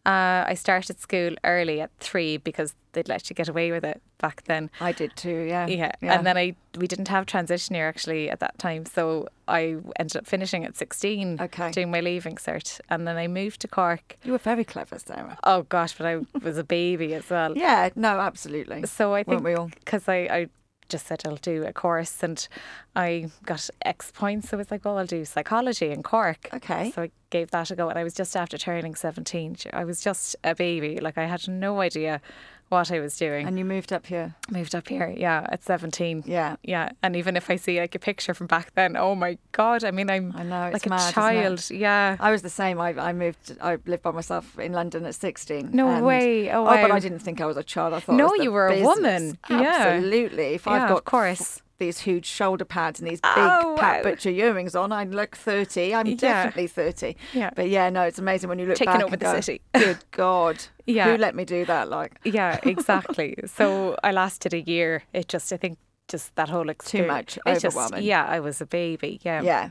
Uh, 0.05 0.45
I 0.47 0.53
started 0.55 0.99
school 0.99 1.33
early 1.43 1.81
at 1.81 1.89
three 1.99 2.37
because 2.37 2.75
they'd 2.93 3.07
let 3.09 3.29
you 3.29 3.33
get 3.35 3.49
away 3.49 3.71
with 3.71 3.83
it 3.83 4.01
back 4.19 4.43
then. 4.45 4.69
I 4.79 4.91
did 4.91 5.15
too. 5.15 5.45
Yeah. 5.49 5.67
Yeah. 5.67 5.91
and 6.01 6.25
then 6.25 6.37
I 6.37 6.55
we 6.77 6.87
didn't 6.87 7.07
have 7.07 7.25
transition 7.25 7.75
year 7.75 7.87
actually 7.87 8.29
at 8.29 8.39
that 8.39 8.57
time, 8.57 8.85
so 8.85 9.27
I 9.47 9.77
ended 9.99 10.15
up 10.17 10.25
finishing 10.27 10.63
at 10.65 10.75
sixteen, 10.77 11.37
Okay. 11.41 11.71
doing 11.71 11.91
my 11.91 12.01
leaving 12.01 12.35
cert, 12.35 12.79
and 12.89 13.07
then 13.07 13.17
I 13.17 13.27
moved 13.27 13.61
to 13.61 13.67
Cork. 13.67 14.17
you 14.23 14.31
were 14.31 14.37
very 14.37 14.63
clever, 14.63 14.97
Sarah. 14.99 15.37
Oh 15.43 15.63
gosh, 15.63 15.93
but 15.97 16.05
I 16.07 16.17
was 16.41 16.57
a 16.57 16.63
baby 16.63 17.13
as 17.15 17.29
well. 17.29 17.57
Yeah. 17.57 17.89
No, 17.95 18.19
absolutely. 18.19 18.85
So 18.85 19.13
I 19.13 19.23
think 19.23 19.43
we 19.43 19.55
all? 19.55 19.69
because 19.79 20.07
I, 20.07 20.15
I 20.39 20.47
just 20.89 21.07
said 21.07 21.21
I'll 21.25 21.35
do 21.37 21.63
a 21.63 21.73
course 21.73 22.23
and 22.23 22.47
I 22.95 23.29
got 23.45 23.69
X 23.83 24.11
points. 24.11 24.49
So 24.49 24.57
I 24.57 24.59
was 24.59 24.71
like, 24.71 24.85
well, 24.85 24.97
I'll 24.97 25.05
do 25.05 25.25
psychology 25.25 25.91
in 25.91 26.03
Cork. 26.03 26.49
Okay. 26.53 26.91
So 26.91 27.03
I 27.03 27.11
gave 27.29 27.51
that 27.51 27.71
a 27.71 27.75
go. 27.75 27.89
And 27.89 27.99
I 27.99 28.03
was 28.03 28.13
just 28.13 28.35
after 28.35 28.57
turning 28.57 28.95
17. 28.95 29.57
I 29.73 29.83
was 29.83 30.01
just 30.01 30.35
a 30.43 30.55
baby. 30.55 30.99
Like 30.99 31.17
I 31.17 31.25
had 31.25 31.47
no 31.47 31.81
idea 31.81 32.21
what 32.69 32.91
I 32.91 32.99
was 32.99 33.15
doing. 33.17 33.47
And 33.47 33.57
you 33.59 33.65
moved 33.65 33.93
up 33.93 34.05
here. 34.07 34.35
Moved 34.49 34.73
up 34.75 34.87
here, 34.87 35.13
yeah, 35.15 35.45
at 35.49 35.63
17. 35.63 36.23
Yeah. 36.25 36.55
Yeah. 36.63 36.89
And 37.03 37.15
even 37.15 37.37
if 37.37 37.49
I 37.49 37.55
see 37.57 37.79
like 37.79 37.95
a 37.95 37.99
picture 37.99 38.33
from 38.33 38.47
back 38.47 38.73
then, 38.75 38.97
oh 38.97 39.15
my 39.15 39.37
God. 39.51 39.83
I 39.83 39.91
mean, 39.91 40.09
I'm 40.09 40.33
I 40.35 40.43
know, 40.43 40.63
it's 40.73 40.85
like 40.85 40.99
a 40.99 41.11
child. 41.11 41.69
Yeah. 41.69 42.17
I 42.19 42.31
was 42.31 42.41
the 42.41 42.49
same. 42.49 42.79
I, 42.79 42.89
I 42.97 43.13
moved. 43.13 43.55
I 43.61 43.77
lived 43.85 44.03
by 44.03 44.11
myself 44.11 44.57
in 44.59 44.73
London 44.73 45.05
at 45.05 45.15
sixteen. 45.15 45.69
No 45.73 45.89
and- 45.89 46.05
way. 46.05 46.49
Oh, 46.51 46.63
oh 46.63 46.65
but 46.65 46.89
wow. 46.89 46.95
I 46.95 46.99
didn't 46.99 47.19
think 47.19 47.39
I 47.41 47.45
was 47.45 47.57
a 47.57 47.63
child. 47.63 47.93
I 47.93 47.99
thought 47.99 48.13
I 48.13 48.17
No, 48.17 48.33
you 48.35 48.51
were 48.51 48.67
a 48.67 48.71
business. 48.71 48.87
woman. 48.87 49.37
Yeah. 49.49 49.61
Absolutely. 49.61 50.53
If 50.55 50.65
Yeah, 50.65 50.73
I've 50.73 50.83
of 50.83 50.89
got 50.89 51.05
course. 51.05 51.61
These 51.77 51.99
huge 51.99 52.25
shoulder 52.25 52.65
pads 52.65 52.99
and 52.99 53.09
these 53.09 53.19
big 53.21 53.31
Oh, 53.35 53.75
Pat 53.79 54.03
wow. 54.03 54.11
Butcher 54.11 54.29
earrings 54.29 54.75
on, 54.75 54.91
I 54.91 55.03
look 55.03 55.35
thirty. 55.35 55.93
I'm 55.93 56.07
Yeah. 56.07 56.15
definitely 56.15 56.67
thirty. 56.67 57.17
Yeah. 57.33 57.49
But 57.55 57.69
yeah, 57.69 57.89
no, 57.89 58.03
it's 58.03 58.19
amazing 58.19 58.49
when 58.49 58.59
you 58.59 58.65
look 58.65 58.77
Taking 58.77 58.93
back 58.93 59.03
over 59.03 59.13
and 59.13 59.21
the 59.21 59.25
go, 59.25 59.41
city. 59.41 59.61
Good 59.73 59.97
God. 60.11 60.63
Yeah. 60.85 61.11
Who 61.11 61.17
let 61.17 61.35
me 61.35 61.45
do 61.45 61.65
that? 61.65 61.89
Like 61.89 62.17
Yeah, 62.23 62.59
exactly. 62.63 63.35
so 63.45 63.97
I 64.03 64.11
lasted 64.11 64.53
a 64.53 64.61
year. 64.61 65.03
It 65.13 65.27
just, 65.27 65.51
I 65.51 65.57
think, 65.57 65.77
just 66.07 66.35
that 66.35 66.49
whole 66.49 66.69
experience. 66.69 67.33
Too 67.35 67.41
much, 67.45 67.57
it 67.57 67.59
just- 67.61 67.97
yeah, 68.01 68.25
I 68.25 68.39
was 68.39 68.61
a 68.61 68.65
baby. 68.65 69.19
Yeah. 69.23 69.41
yeah. 69.41 69.69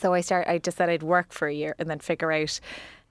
So 0.00 0.12
I 0.14 0.22
started. 0.22 0.50
I 0.50 0.58
just 0.58 0.76
said 0.78 0.88
I'd 0.88 1.02
work 1.04 1.32
for 1.32 1.46
a 1.46 1.52
year 1.54 1.76
and 1.78 1.88
then 1.88 2.00
figure 2.00 2.32
out 2.32 2.58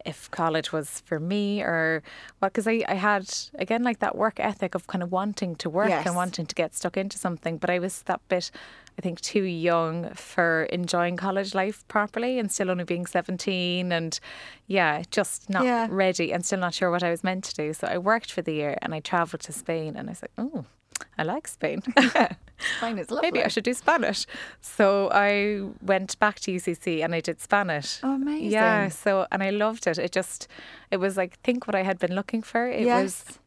if 0.06 0.30
college 0.32 0.72
was 0.72 1.02
for 1.06 1.20
me 1.20 1.62
or 1.62 2.04
what. 2.40 2.54
Because 2.54 2.68
I, 2.68 2.84
I 2.88 2.96
had 2.96 3.26
again 3.56 3.84
like 3.84 4.00
that 4.00 4.16
work 4.16 4.40
ethic 4.40 4.76
of 4.76 4.88
kind 4.88 5.04
of 5.04 5.12
wanting 5.12 5.56
to 5.58 5.70
work 5.70 5.90
Yes. 5.90 6.06
and 6.06 6.16
wanting 6.16 6.46
to 6.46 6.56
get 6.56 6.74
stuck 6.76 6.98
into 6.98 7.18
something. 7.18 7.58
But 7.58 7.70
I 7.70 7.80
was 7.80 8.02
that 8.04 8.22
bit. 8.28 8.52
I 8.98 9.02
think 9.02 9.22
too 9.22 9.42
young 9.42 10.14
for 10.14 10.64
enjoying 10.66 11.18
college 11.18 11.56
life 11.56 11.84
properly 11.88 12.38
and 12.38 12.52
still 12.52 12.70
only 12.70 12.84
being 12.84 13.08
17 13.08 13.92
and 13.92 14.20
yeah 14.68 15.02
just 15.10 15.50
not 15.50 15.64
Yeah. 15.66 15.88
ready 15.90 16.32
and 16.32 16.46
still 16.46 16.60
not 16.60 16.76
sure 16.76 16.92
what 16.92 17.02
I 17.02 17.10
was 17.10 17.24
meant 17.24 17.44
to 17.46 17.56
do 17.56 17.74
so 17.74 17.88
I 17.88 17.98
worked 17.98 18.32
for 18.32 18.44
the 18.44 18.54
year 18.54 18.78
and 18.84 18.94
I 18.94 19.00
travelled 19.00 19.42
to 19.42 19.52
Spain 19.52 19.96
and 19.96 20.10
I 20.10 20.12
was 20.12 20.22
like 20.22 20.32
oh 20.38 20.66
I 21.18 21.24
like 21.24 21.48
Spain 21.48 21.82
Spain 22.78 22.98
is 22.98 23.12
lovely. 23.12 23.32
maybe 23.32 23.44
I 23.44 23.48
should 23.48 23.64
do 23.64 23.74
Spanish. 23.74 24.26
So 24.62 25.10
I 25.12 25.64
went 25.82 26.18
back 26.20 26.40
to 26.42 26.52
UCC 26.52 27.04
and 27.04 27.14
I 27.14 27.20
did 27.20 27.42
Spanish. 27.42 28.00
Oh, 28.04 28.16
amazing. 28.16 28.52
Yeah. 28.52 28.90
So 28.90 29.28
and 29.32 29.44
I 29.44 29.50
loved 29.50 29.88
it. 29.88 29.98
It 29.98 30.12
just 30.12 30.48
it 30.92 30.98
was 30.98 31.18
like 31.18 31.40
think 31.42 31.68
what 31.68 31.76
I 31.76 31.84
had 31.84 32.00
been 32.00 32.16
looking 32.16 32.42
for. 32.42 32.68
It 32.68 32.86
yes. 32.86 33.04
was 33.04 33.40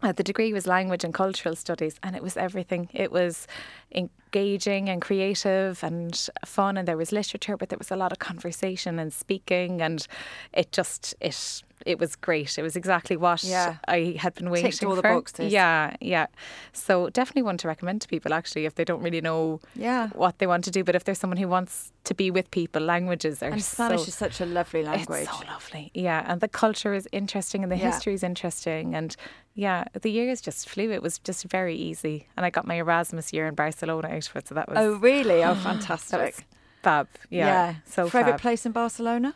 uh, 0.00 0.12
the 0.12 0.22
degree 0.22 0.52
was 0.52 0.66
language 0.66 1.02
and 1.02 1.12
cultural 1.12 1.56
studies, 1.56 1.98
and 2.04 2.14
it 2.14 2.22
was 2.22 2.36
everything. 2.36 2.88
It 2.92 3.10
was 3.10 3.48
engaging 3.92 4.88
and 4.88 5.02
creative 5.02 5.82
and 5.82 6.28
fun, 6.44 6.76
and 6.76 6.86
there 6.86 6.96
was 6.96 7.10
literature, 7.10 7.56
but 7.56 7.68
there 7.68 7.78
was 7.78 7.90
a 7.90 7.96
lot 7.96 8.12
of 8.12 8.20
conversation 8.20 9.00
and 9.00 9.12
speaking, 9.12 9.82
and 9.82 10.06
it 10.52 10.70
just 10.70 11.16
it 11.20 11.62
it 11.88 11.98
was 11.98 12.14
great. 12.16 12.58
It 12.58 12.62
was 12.62 12.76
exactly 12.76 13.16
what 13.16 13.42
Yeah. 13.42 13.76
I 13.88 14.16
had 14.18 14.34
been 14.34 14.50
waiting 14.50 14.70
Ticked 14.72 14.84
all 14.84 14.94
the 14.94 15.02
for. 15.02 15.14
boxes. 15.14 15.52
Yeah, 15.52 15.96
yeah. 16.00 16.26
So 16.72 17.08
definitely 17.08 17.42
one 17.42 17.56
to 17.58 17.68
recommend 17.68 18.02
to 18.02 18.08
people 18.08 18.32
actually 18.34 18.66
if 18.66 18.74
they 18.74 18.84
don't 18.84 19.02
really 19.02 19.20
know 19.22 19.60
Yeah. 19.74 20.08
what 20.14 20.38
they 20.38 20.46
want 20.46 20.64
to 20.64 20.70
do. 20.70 20.84
But 20.84 20.94
if 20.94 21.04
there's 21.04 21.18
someone 21.18 21.38
who 21.38 21.48
wants 21.48 21.92
to 22.04 22.14
be 22.14 22.30
with 22.30 22.50
people, 22.50 22.82
languages 22.82 23.42
are 23.42 23.50
And 23.50 23.62
Spanish 23.64 24.02
so, 24.02 24.08
is 24.08 24.14
such 24.14 24.40
a 24.40 24.46
lovely 24.46 24.82
language. 24.82 25.22
It's 25.28 25.38
so 25.38 25.46
lovely. 25.46 25.90
Yeah, 25.94 26.24
and 26.30 26.40
the 26.40 26.48
culture 26.48 26.92
is 26.94 27.08
interesting 27.12 27.62
and 27.62 27.72
the 27.72 27.76
Yeah. 27.78 27.90
history 27.90 28.14
is 28.14 28.22
interesting 28.22 28.94
and 28.94 29.16
yeah, 29.54 29.84
the 30.02 30.10
years 30.10 30.40
just 30.40 30.68
flew. 30.68 30.90
It 30.92 31.02
was 31.02 31.18
just 31.18 31.44
very 31.50 31.74
easy. 31.74 32.28
And 32.36 32.46
I 32.46 32.50
got 32.50 32.66
my 32.66 32.76
Erasmus 32.76 33.32
year 33.32 33.46
in 33.48 33.54
Barcelona 33.54 34.08
out 34.08 34.28
of 34.30 34.36
it, 34.36 34.46
so 34.48 34.54
that 34.54 34.68
was 34.68 34.78
oh, 34.78 34.92
really? 34.96 35.42
Oh, 35.42 35.54
fantastic. 35.70 36.44
fab. 36.82 37.08
Yeah. 37.30 37.74
So 37.86 38.08
Favorite 38.08 38.32
fab. 38.32 38.40
place 38.40 38.66
in 38.66 38.72
Barcelona? 38.72 39.34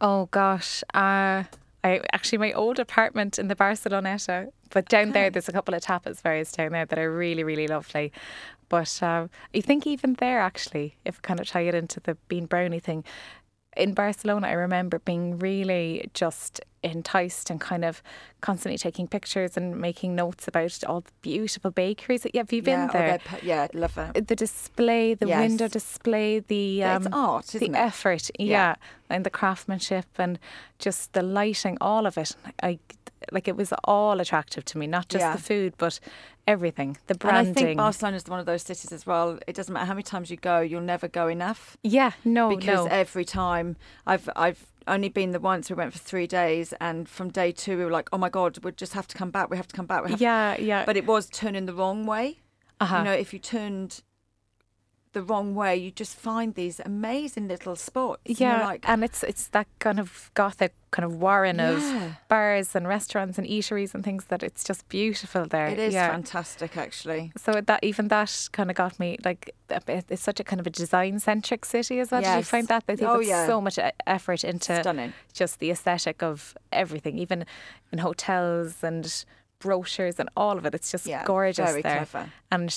Oh 0.00 0.26
gosh. 0.30 0.82
Uh 0.94 1.44
I 1.84 2.00
actually 2.12 2.38
my 2.38 2.52
old 2.52 2.78
apartment 2.78 3.38
in 3.38 3.48
the 3.48 3.54
Barceloneta, 3.54 4.50
but 4.70 4.88
down 4.88 5.12
there 5.12 5.30
there's 5.30 5.48
a 5.48 5.52
couple 5.52 5.74
of 5.74 5.82
tapas 5.82 6.22
bars 6.22 6.52
down 6.52 6.72
there 6.72 6.86
that 6.86 6.98
are 6.98 7.12
really 7.12 7.44
really 7.44 7.68
lovely. 7.68 8.12
But 8.68 9.02
um, 9.02 9.30
I 9.54 9.60
think 9.60 9.86
even 9.86 10.14
there 10.14 10.40
actually, 10.40 10.96
if 11.04 11.18
I 11.18 11.26
kind 11.26 11.40
of 11.40 11.48
tie 11.48 11.62
it 11.62 11.74
into 11.74 12.00
the 12.00 12.16
bean 12.28 12.46
brownie 12.46 12.80
thing, 12.80 13.04
in 13.78 13.94
Barcelona 13.94 14.48
I 14.48 14.52
remember 14.52 14.98
being 14.98 15.38
really 15.38 16.10
just 16.14 16.60
enticed 16.82 17.50
and 17.50 17.60
kind 17.60 17.84
of 17.84 18.02
constantly 18.40 18.78
taking 18.78 19.08
pictures 19.08 19.56
and 19.56 19.80
making 19.80 20.14
notes 20.14 20.46
about 20.46 20.84
all 20.84 21.00
the 21.00 21.10
beautiful 21.22 21.70
bakeries. 21.70 22.24
Yeah, 22.32 22.42
have 22.42 22.52
you 22.52 22.62
been 22.62 22.80
yeah, 22.80 22.88
oh, 22.88 22.92
there? 22.92 23.18
they're 23.30 23.40
yeah, 23.42 23.66
love 23.74 23.94
that. 23.96 24.28
the 24.28 24.36
display, 24.36 25.14
the 25.14 25.26
Yes. 25.26 25.40
window 25.48 25.68
display, 25.68 26.38
the 26.40 26.84
um, 26.84 27.02
it's 27.06 27.12
art, 27.12 27.54
isn't 27.54 27.72
the 27.72 27.78
it? 27.78 27.82
effort, 27.82 28.30
yeah. 28.38 28.74
and 29.10 29.24
the 29.24 29.30
craftsmanship 29.30 30.06
and 30.18 30.38
just 30.78 31.12
the 31.14 31.22
lighting, 31.22 31.76
all 31.80 32.06
of 32.06 32.16
it. 32.16 32.36
I 32.62 32.78
like 33.32 33.48
it 33.48 33.56
was 33.56 33.72
all 33.84 34.20
attractive 34.20 34.64
to 34.66 34.78
me, 34.78 34.86
not 34.86 35.08
just 35.08 35.22
Yeah. 35.22 35.32
the 35.32 35.42
food, 35.42 35.74
but 35.78 36.00
everything, 36.46 36.96
the 37.06 37.14
branding. 37.14 37.48
And. 37.48 37.58
I 37.58 37.62
think 37.62 37.76
Barcelona 37.78 38.16
is 38.16 38.24
one 38.26 38.40
of 38.40 38.46
those 38.46 38.62
cities 38.62 38.92
as 38.92 39.06
well. 39.06 39.38
It 39.46 39.54
doesn't 39.54 39.72
matter 39.72 39.86
how 39.86 39.94
many 39.94 40.02
times 40.02 40.30
you 40.30 40.36
go, 40.36 40.60
you'll 40.60 40.80
never 40.80 41.08
go 41.08 41.28
enough 41.28 41.76
yeah, 41.82 42.12
no, 42.24 42.48
because 42.48 42.86
no, 42.86 42.86
every 42.86 43.24
time 43.24 43.76
I've 44.06 44.28
I've 44.36 44.66
only 44.86 45.08
been 45.10 45.32
the 45.32 45.40
once. 45.40 45.68
We 45.68 45.76
went 45.76 45.92
for 45.92 45.98
three 45.98 46.26
days, 46.26 46.72
and 46.80 47.08
from 47.08 47.28
day 47.28 47.52
two 47.52 47.76
we 47.78 47.84
were 47.84 47.90
like, 47.90 48.08
oh 48.12 48.18
my 48.18 48.30
god, 48.30 48.58
we 48.64 48.72
just 48.72 48.94
have 48.94 49.06
to 49.08 49.16
come 49.18 49.30
back. 49.30 49.50
We 49.50 49.56
have 49.58 49.68
to 49.68 49.76
come 49.76 49.86
back. 49.86 50.04
We 50.04 50.12
have 50.12 50.20
yeah, 50.20 50.56
yeah. 50.58 50.84
But 50.86 50.96
it 50.96 51.06
was 51.06 51.28
turning 51.28 51.66
the 51.66 51.74
wrong 51.74 52.06
way. 52.06 52.38
uh-huh. 52.80 52.98
You 52.98 53.04
know, 53.04 53.12
if 53.12 53.32
you 53.34 53.38
turned 53.38 54.02
the 55.18 55.24
wrong 55.32 55.54
way, 55.62 55.72
you 55.84 55.90
just 56.02 56.14
find 56.16 56.54
these 56.54 56.80
amazing 56.92 57.48
little 57.48 57.76
spots. 57.76 58.20
and 58.26 58.40
yeah, 58.40 58.64
like 58.70 58.82
and 58.88 59.02
it's 59.04 59.20
it's 59.30 59.48
that 59.56 59.66
kind 59.78 59.98
of 60.00 60.30
gothic 60.34 60.72
kind 60.90 61.04
of 61.08 61.12
warren 61.20 61.60
of 61.60 61.78
bars 62.28 62.74
and 62.76 62.88
restaurants 62.88 63.38
and 63.38 63.46
eateries 63.46 63.94
and 63.94 64.02
things 64.04 64.24
that 64.30 64.42
it's 64.42 64.64
just 64.70 64.88
beautiful 64.88 65.44
there. 65.54 65.66
it 65.66 65.78
is 65.78 65.92
yeah. 65.94 66.10
fantastic, 66.10 66.76
actually. 66.76 67.22
So 67.36 67.50
that 67.68 67.80
even 67.82 68.08
that 68.08 68.48
kind 68.52 68.70
of 68.70 68.76
got 68.76 68.98
me 68.98 69.16
like 69.28 69.42
it's 70.08 70.22
such 70.22 70.40
a 70.40 70.44
kind 70.44 70.60
of 70.60 70.66
a 70.66 70.70
design 70.82 71.18
centric 71.20 71.64
city 71.64 72.00
as 72.00 72.10
well. 72.10 72.22
Did 72.22 72.36
you 72.36 72.42
find 72.44 72.68
that 72.68 72.84
they 72.86 72.96
Oh, 73.06 73.16
put 73.16 73.26
yeah. 73.26 73.46
so 73.46 73.60
much 73.60 73.78
effort 74.06 74.44
into 74.44 74.72
Stunning. 74.80 75.12
just 75.40 75.58
the 75.58 75.70
aesthetic 75.70 76.22
of 76.22 76.56
everything, 76.72 77.18
even 77.18 77.44
in 77.92 77.98
hotels 77.98 78.82
and 78.82 79.04
brochures 79.60 80.18
and 80.20 80.28
all 80.36 80.56
of 80.58 80.64
it. 80.66 80.74
It's 80.74 80.90
just 80.90 81.06
Yeah, 81.06 81.24
gorgeous 81.24 81.72
there. 81.72 81.82
clever. 81.82 82.30
And 82.50 82.70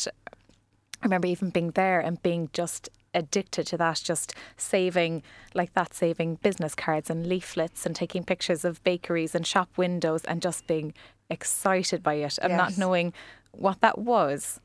I 1.02 1.06
remember 1.06 1.28
even 1.28 1.50
being 1.50 1.72
there 1.72 2.00
and 2.00 2.22
being 2.22 2.50
just 2.54 2.90
addicted 3.14 3.66
to 3.68 3.78
that, 3.78 4.02
just 4.04 4.34
saving 4.58 5.24
like 5.54 5.74
that, 5.74 5.94
saving 5.94 6.36
business 6.36 6.76
cards 6.76 7.10
and 7.10 7.28
leaflets 7.28 7.86
and 7.86 7.96
taking 7.96 8.24
pictures 8.24 8.64
of 8.64 8.84
bakeries 8.84 9.36
and 9.36 9.46
shop 9.46 9.70
windows 9.78 10.24
and 10.26 10.42
just 10.42 10.68
being 10.68 10.94
excited 11.30 12.04
by 12.04 12.16
it 12.16 12.38
and 12.42 12.56
not 12.56 12.78
knowing 12.78 13.14
what 13.52 13.82
that 13.82 13.98
was. 13.98 14.60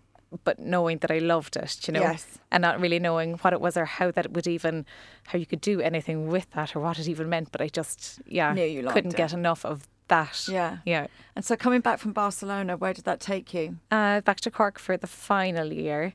But 0.45 0.59
knowing 0.59 0.99
that 0.99 1.11
I 1.11 1.19
loved 1.19 1.57
it, 1.57 1.87
you 1.87 1.93
know, 1.95 2.01
Yes. 2.01 2.39
and 2.51 2.61
not 2.61 2.81
really 2.81 2.99
knowing 2.99 3.35
what 3.39 3.53
it 3.53 3.61
was 3.61 3.77
or 3.77 3.85
how 3.85 4.11
that 4.11 4.33
would 4.33 4.47
even, 4.49 4.85
how 5.29 5.39
you 5.39 5.47
could 5.47 5.61
do 5.61 5.81
anything 5.81 6.27
with 6.27 6.51
that 6.51 6.75
or 6.75 6.81
what 6.81 6.99
it 6.99 7.09
even 7.09 7.29
meant. 7.29 7.53
But 7.53 7.63
I 7.63 7.69
just, 7.69 8.21
yeah, 8.27 8.53
couldn't 8.53 9.15
it. 9.15 9.17
get 9.17 9.33
enough 9.33 9.65
of 9.65 9.87
that. 10.09 10.47
Yeah. 10.51 10.79
yeah. 10.85 11.07
And 11.37 11.45
so 11.45 11.55
coming 11.57 11.81
back 11.81 12.01
from 12.01 12.13
Barcelona, 12.13 12.77
where 12.77 12.93
did 12.93 13.05
that 13.05 13.21
take 13.21 13.55
you? 13.55 13.77
uh, 13.93 14.21
back 14.23 14.41
to 14.41 14.51
Cork 14.51 14.79
for 14.81 14.97
the 14.97 15.07
final 15.07 15.73
year, 15.73 16.15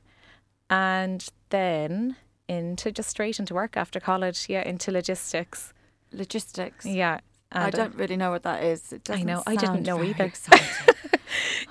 and 0.72 1.28
then 1.50 2.16
into 2.48 2.90
just 2.90 3.10
straight 3.10 3.38
into 3.38 3.54
work 3.54 3.76
after 3.76 4.00
college. 4.00 4.46
Yeah, 4.48 4.66
into 4.66 4.90
logistics. 4.90 5.72
Logistics. 6.12 6.86
Yeah, 6.86 7.20
I 7.52 7.66
and, 7.66 7.74
uh, 7.74 7.78
don't 7.78 7.94
really 7.94 8.16
know 8.16 8.30
what 8.30 8.42
that 8.44 8.64
is. 8.64 8.92
It 8.92 9.04
doesn't 9.04 9.26
know, 9.26 9.42
I 9.46 9.56
didn't 9.56 9.84
know 9.84 10.02
either. 10.02 10.32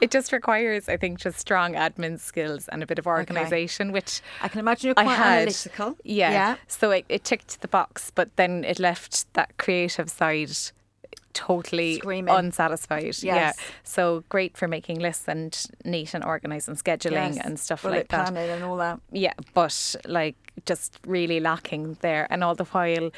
It 0.02 0.10
just 0.10 0.32
requires, 0.32 0.90
I 0.90 0.98
think, 0.98 1.20
just 1.20 1.38
strong 1.38 1.74
admin 1.74 2.20
skills 2.20 2.68
and 2.70 2.82
a 2.82 2.88
bit 2.88 2.98
of 2.98 3.06
organisation, 3.06 3.92
which 3.92 4.22
I 4.42 4.48
can 4.48 4.60
imagine 4.60 4.88
you're 4.88 4.96
I 4.98 5.04
quite 5.04 5.16
had. 5.16 5.38
analytical. 5.42 5.96
yeah. 6.04 6.32
Yeah. 6.32 6.56
So 6.68 6.90
it, 6.90 7.06
it 7.08 7.24
ticked 7.24 7.62
the 7.62 7.68
box, 7.68 8.12
but 8.14 8.36
then 8.36 8.64
it 8.64 8.80
left 8.80 9.32
that 9.34 9.56
creative 9.58 10.10
side 10.10 10.58
totally 11.34 11.96
Screaming. 11.96 12.34
unsatisfied. 12.34 13.22
Yeah. 13.24 13.54
So 13.84 14.24
great 14.30 14.58
for 14.58 14.68
making 14.68 15.00
lists 15.00 15.28
and 15.28 15.58
neat 15.86 16.14
and 16.14 16.24
organised 16.24 16.68
and 16.68 16.78
scheduling 16.78 17.36
Yes, 17.36 17.46
and 17.46 17.60
stuff 17.60 17.84
bullet 17.84 17.96
like 17.98 18.08
that. 18.10 18.32
planning 18.32 18.50
and 18.52 18.64
all 18.64 18.78
that. 18.78 19.00
Yeah, 19.12 19.34
but 19.54 19.96
like 20.06 20.36
just 20.66 21.00
really 21.06 21.40
lacking 21.40 21.98
there, 22.02 22.28
and 22.30 22.44
all 22.44 22.56
the 22.56 22.66
while, 22.66 23.12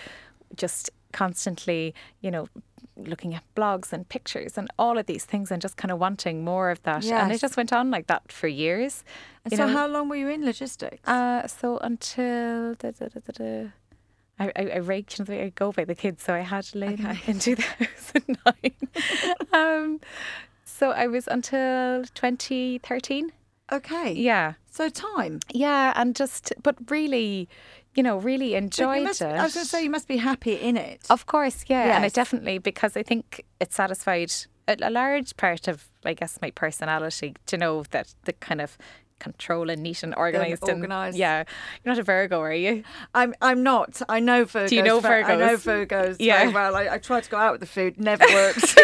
just 0.56 0.90
constantly, 1.12 1.94
you 2.22 2.32
know, 2.32 2.48
looking 2.96 3.34
at 3.34 3.44
blogs 3.56 3.92
and 3.92 4.08
pictures 4.08 4.56
and 4.58 4.68
all 4.78 4.98
of 5.00 5.06
these 5.08 5.26
things, 5.26 5.52
and 5.52 5.62
just 5.62 5.78
kind 5.78 5.92
of 5.92 5.98
wanting 6.00 6.44
more 6.44 6.70
of 6.70 6.82
that. 6.84 7.04
And 7.06 7.32
it 7.32 7.42
just 7.42 7.58
went 7.58 7.74
on 7.74 7.90
like 7.92 8.08
that 8.08 8.32
for 8.32 8.48
years. 8.48 9.04
And 9.44 9.52
you 9.52 9.58
so, 9.58 9.66
know. 9.68 9.74
how 9.74 9.88
long 9.88 10.10
were 10.10 10.16
you 10.16 10.30
in 10.30 10.46
logistics? 10.46 11.08
Uh, 11.08 11.48
so 11.48 11.78
until 11.80 12.76
da, 12.76 12.92
da, 12.92 13.08
da, 13.08 13.20
da, 13.26 13.34
da, 13.34 13.68
I, 14.40 14.52
I, 14.56 14.62
I 14.76 14.78
raked 14.78 15.18
you 15.18 15.24
know, 15.24 15.26
the 15.26 15.32
way 15.34 15.44
I 15.46 15.50
go 15.50 15.72
by 15.72 15.86
the 15.86 15.96
kids, 15.96 16.24
so 16.24 16.34
I 16.34 16.40
had 16.40 16.74
Lynn 16.74 16.94
Okay. 17.06 17.20
in 17.32 17.40
2009. 17.40 18.72
um, 19.54 20.00
so 20.64 20.92
I 20.92 21.08
was 21.08 21.28
until 21.28 22.04
2013. 22.16 23.32
okay. 23.72 24.14
Yeah. 24.14 24.54
So 24.70 24.90
time. 24.90 25.40
Yeah, 25.54 25.94
and 25.96 26.16
just, 26.16 26.52
but 26.64 26.76
really, 26.90 27.48
you 27.96 28.02
know, 28.02 28.18
really 28.18 28.56
enjoyed 28.56 29.04
must- 29.04 29.22
it. 29.22 29.26
I 29.28 29.44
was 29.44 29.54
going 29.54 29.66
to 29.66 29.70
say 29.70 29.84
you 29.84 29.90
must 29.92 30.08
be 30.08 30.18
happy 30.18 30.54
in 30.56 30.78
it. 30.78 31.06
Of 31.12 31.26
course, 31.28 31.64
yeah, 31.68 31.96
and 31.96 32.04
Yes. 32.04 32.12
it 32.12 32.16
definitely 32.16 32.58
because 32.58 32.98
I 32.98 33.04
think 33.04 33.46
it 33.60 33.72
satisfied 33.72 34.32
a, 34.68 34.78
a 34.82 34.90
large 34.90 35.38
part 35.38 35.68
of, 35.68 35.86
I 36.04 36.14
guess, 36.16 36.40
my 36.42 36.50
personality 36.52 37.36
to 37.46 37.58
know 37.58 37.84
that 37.92 38.16
the 38.26 38.34
kind 38.34 38.62
of 38.62 38.78
control 39.24 39.70
and 39.70 39.82
neat 39.82 40.04
and 40.04 40.14
organised 40.16 40.64
and 40.68 40.82
organised. 40.82 41.18
yeah, 41.18 41.44
you're 41.84 41.94
not 41.94 42.00
a 42.00 42.04
Virgo, 42.04 42.40
are 42.42 42.54
you? 42.54 42.84
I'm 43.16 43.34
I'm 43.42 43.64
not. 43.64 44.02
I 44.10 44.20
know 44.20 44.46
Virgos. 44.46 44.70
Do 44.70 44.76
you 44.76 44.84
know 44.84 45.00
ve- 45.00 45.08
I 45.08 45.36
know 45.36 45.56
Virgos? 45.56 45.88
Virgos 45.88 46.16
Yeah. 46.20 46.40
very 46.42 46.54
well. 46.54 46.76
I, 46.76 46.90
I 46.96 46.98
try 46.98 47.22
to 47.22 47.30
go 47.30 47.38
out 47.38 47.54
with 47.54 47.62
the 47.62 47.68
food, 47.68 48.00
never 48.00 48.26
works. 48.34 48.76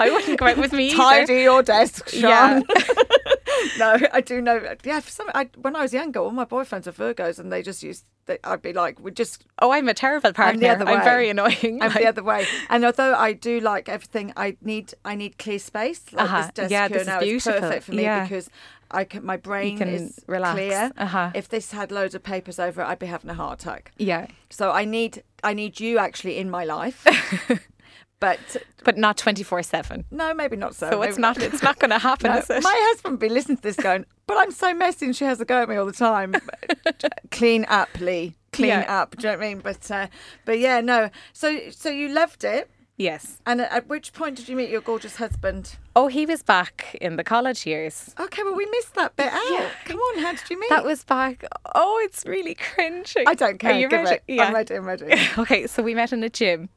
I 0.00 0.10
wouldn't 0.10 0.38
go 0.38 0.46
out 0.46 0.56
with 0.58 0.72
me 0.72 0.86
either. 0.88 0.96
Tidy 0.96 1.42
your 1.42 1.62
desk, 1.62 2.10
Yeah. 2.12 2.60
Sian. 2.60 2.64
no, 3.78 3.96
I 4.12 4.20
do 4.20 4.40
know. 4.40 4.74
Yeah, 4.84 5.00
for 5.00 5.10
some, 5.10 5.28
I, 5.34 5.48
when 5.60 5.74
I 5.76 5.82
was 5.82 5.92
younger, 5.92 6.20
all 6.20 6.30
my 6.30 6.44
boyfriends 6.44 6.86
are 6.86 6.92
Virgos, 6.92 7.38
and 7.38 7.52
they 7.52 7.62
just 7.62 7.82
used. 7.82 8.04
They, 8.26 8.38
I'd 8.44 8.60
be 8.62 8.72
like, 8.72 9.00
we 9.00 9.10
just. 9.10 9.44
Oh, 9.60 9.70
I'm 9.72 9.88
a 9.88 9.94
terrible 9.94 10.32
partner. 10.32 10.52
I'm 10.54 10.60
the 10.60 10.68
other 10.68 10.84
way. 10.98 11.02
very 11.04 11.30
annoying. 11.30 11.80
I'm 11.82 11.92
the 11.92 12.06
other 12.12 12.22
way. 12.22 12.46
And 12.68 12.84
although 12.84 13.14
I 13.14 13.32
do 13.32 13.60
like 13.60 13.88
everything, 13.88 14.32
I 14.36 14.56
need 14.60 14.92
I 15.04 15.14
need 15.14 15.38
clear 15.38 15.58
space. 15.58 16.02
Like 16.12 16.24
Uh-huh. 16.24 16.42
this 16.42 16.50
desk 16.52 16.70
Yeah, 16.70 16.88
here 16.88 17.04
now 17.04 17.20
is 17.20 17.44
perfect 17.44 17.84
for 17.84 17.92
me 17.92 18.02
Yeah. 18.02 18.24
because 18.24 18.50
I 18.90 19.04
can, 19.04 19.24
my 19.24 19.36
brain 19.36 19.78
can 19.78 19.88
is 19.88 20.18
relax. 20.26 20.54
clear. 20.54 20.90
Uh-huh. 20.96 21.30
If 21.34 21.48
this 21.48 21.72
had 21.72 21.90
loads 21.92 22.14
of 22.14 22.22
papers 22.22 22.58
over 22.58 22.80
it, 22.82 22.86
I'd 22.86 22.98
be 22.98 23.06
having 23.06 23.30
a 23.30 23.34
heart 23.34 23.60
attack. 23.60 23.92
yeah, 23.98 24.26
So 24.50 24.70
I 24.72 24.84
need 24.84 25.22
I 25.44 25.52
need 25.54 25.78
you 25.80 25.98
actually 25.98 26.38
in 26.38 26.48
my 26.50 26.64
life. 26.64 27.06
but 28.20 28.38
but 28.84 28.96
not 28.96 29.16
twenty 29.16 29.42
four 29.42 29.62
seven. 29.62 30.04
no, 30.10 30.34
maybe 30.34 30.56
not 30.56 30.74
so. 30.74 30.90
So 30.90 31.02
it's 31.02 31.18
Maybe 31.18 31.22
not. 31.22 31.42
It's 31.42 31.62
not 31.62 31.78
going 31.78 31.90
to 31.98 31.98
happen, 31.98 32.30
No, 32.30 32.42
my 32.62 32.88
husband 32.90 33.12
would 33.12 33.20
be 33.20 33.28
listening 33.28 33.58
to 33.58 33.62
this 33.62 33.76
going, 33.76 34.06
but 34.26 34.36
I'm 34.38 34.50
so 34.50 34.74
messy 34.74 35.06
and 35.06 35.14
she 35.16 35.24
has 35.24 35.40
a 35.40 35.44
go 35.44 35.62
at 35.62 35.68
me 35.68 35.76
all 35.76 35.86
the 35.86 35.92
time. 35.92 36.34
Clean 37.30 37.64
up, 37.68 37.88
Lee. 38.00 38.34
Clean 38.52 38.68
Yeah. 38.70 39.02
up. 39.02 39.16
Do 39.16 39.26
you 39.28 39.32
know 39.32 39.38
what 39.38 39.44
I 39.44 39.48
mean? 39.48 39.60
But 39.60 39.90
uh, 39.90 40.06
but 40.44 40.58
yeah, 40.58 40.80
no. 40.80 41.10
So 41.32 41.60
so 41.70 41.90
you 41.90 42.08
loved 42.08 42.42
it. 42.44 42.70
Yes. 42.98 43.38
And 43.46 43.60
at, 43.60 43.88
which 43.88 44.12
point 44.12 44.36
did 44.36 44.48
you 44.48 44.56
meet 44.56 44.70
your 44.70 44.80
gorgeous 44.80 45.16
husband? 45.16 45.76
Oh, 45.94 46.08
he 46.08 46.26
was 46.26 46.42
back 46.42 46.96
in 47.00 47.14
the 47.16 47.22
college 47.24 47.64
years. 47.64 48.12
Okay, 48.18 48.42
well 48.42 48.56
we 48.56 48.66
missed 48.66 48.94
that 48.96 49.14
bit 49.16 49.32
out. 49.32 49.50
Yeah. 49.50 49.70
Come 49.84 49.98
on, 49.98 50.18
how 50.22 50.32
did 50.32 50.50
you 50.50 50.58
meet? 50.58 50.68
That 50.70 50.84
was 50.84 51.04
back. 51.04 51.44
Oh, 51.76 52.00
it's 52.04 52.26
really 52.26 52.56
cringy. 52.56 53.22
I 53.26 53.34
don't 53.34 53.58
care. 53.58 53.72
Are 53.72 53.78
you 53.78 53.88
Give 53.88 54.00
ready? 54.04 54.16
it. 54.16 54.24
Yeah. 54.26 54.44
I'm 54.46 54.54
ready. 54.54 54.74
I'm 54.74 54.84
ready. 54.84 55.06
Okay, 55.38 55.66
so 55.68 55.82
we 55.82 55.94
met 55.94 56.12
in 56.12 56.24
a 56.24 56.28
gym, 56.28 56.68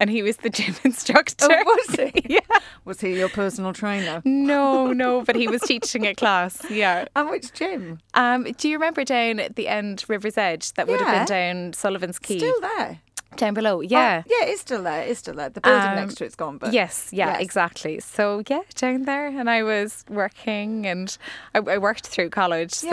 and 0.00 0.10
he 0.10 0.22
was 0.22 0.38
the 0.38 0.50
gym 0.50 0.74
instructor. 0.84 1.46
Oh, 1.48 1.62
was 1.88 1.94
he? 1.96 2.22
yeah. 2.28 2.58
Was 2.84 3.00
he 3.00 3.16
your 3.16 3.28
personal 3.28 3.72
trainer? 3.72 4.20
No, 4.24 4.92
no, 4.92 5.22
but 5.22 5.36
he 5.36 5.46
was 5.46 5.60
teaching 5.62 6.06
a 6.06 6.14
class. 6.14 6.68
Yeah. 6.70 7.04
And 7.14 7.30
which 7.30 7.52
gym? 7.52 8.00
Um, 8.14 8.44
do 8.58 8.68
you 8.68 8.76
remember 8.76 9.04
down 9.04 9.38
at 9.38 9.54
the 9.56 9.68
end 9.68 10.04
River's 10.08 10.36
Edge 10.38 10.72
that 10.72 10.88
would 10.88 11.00
have 11.00 11.26
been 11.26 11.26
down 11.26 11.72
Sullivan's 11.74 12.18
Quay? 12.18 12.38
Still 12.38 12.60
there. 12.60 13.00
Down 13.36 13.54
below, 13.54 13.80
yeah. 13.82 14.22
Oh, 14.26 14.28
yeah, 14.40 14.46
it's 14.50 14.62
still 14.62 14.82
there. 14.82 15.02
It's 15.02 15.20
still 15.20 15.34
there. 15.34 15.48
The 15.48 15.60
building 15.60 15.90
Um, 15.90 15.94
next 15.96 16.16
to 16.16 16.24
it's 16.24 16.34
gone, 16.34 16.58
but 16.58 16.72
yes, 16.72 17.10
yeah, 17.12 17.32
yes. 17.32 17.42
exactly. 17.42 18.00
So 18.00 18.42
yeah, 18.48 18.62
down 18.74 19.02
there, 19.04 19.28
and 19.28 19.48
I 19.48 19.62
was 19.62 20.04
working, 20.08 20.86
and 20.86 21.16
I, 21.54 21.58
I 21.58 21.78
worked 21.78 22.06
through 22.08 22.30
college, 22.30 22.72
so 22.72 22.88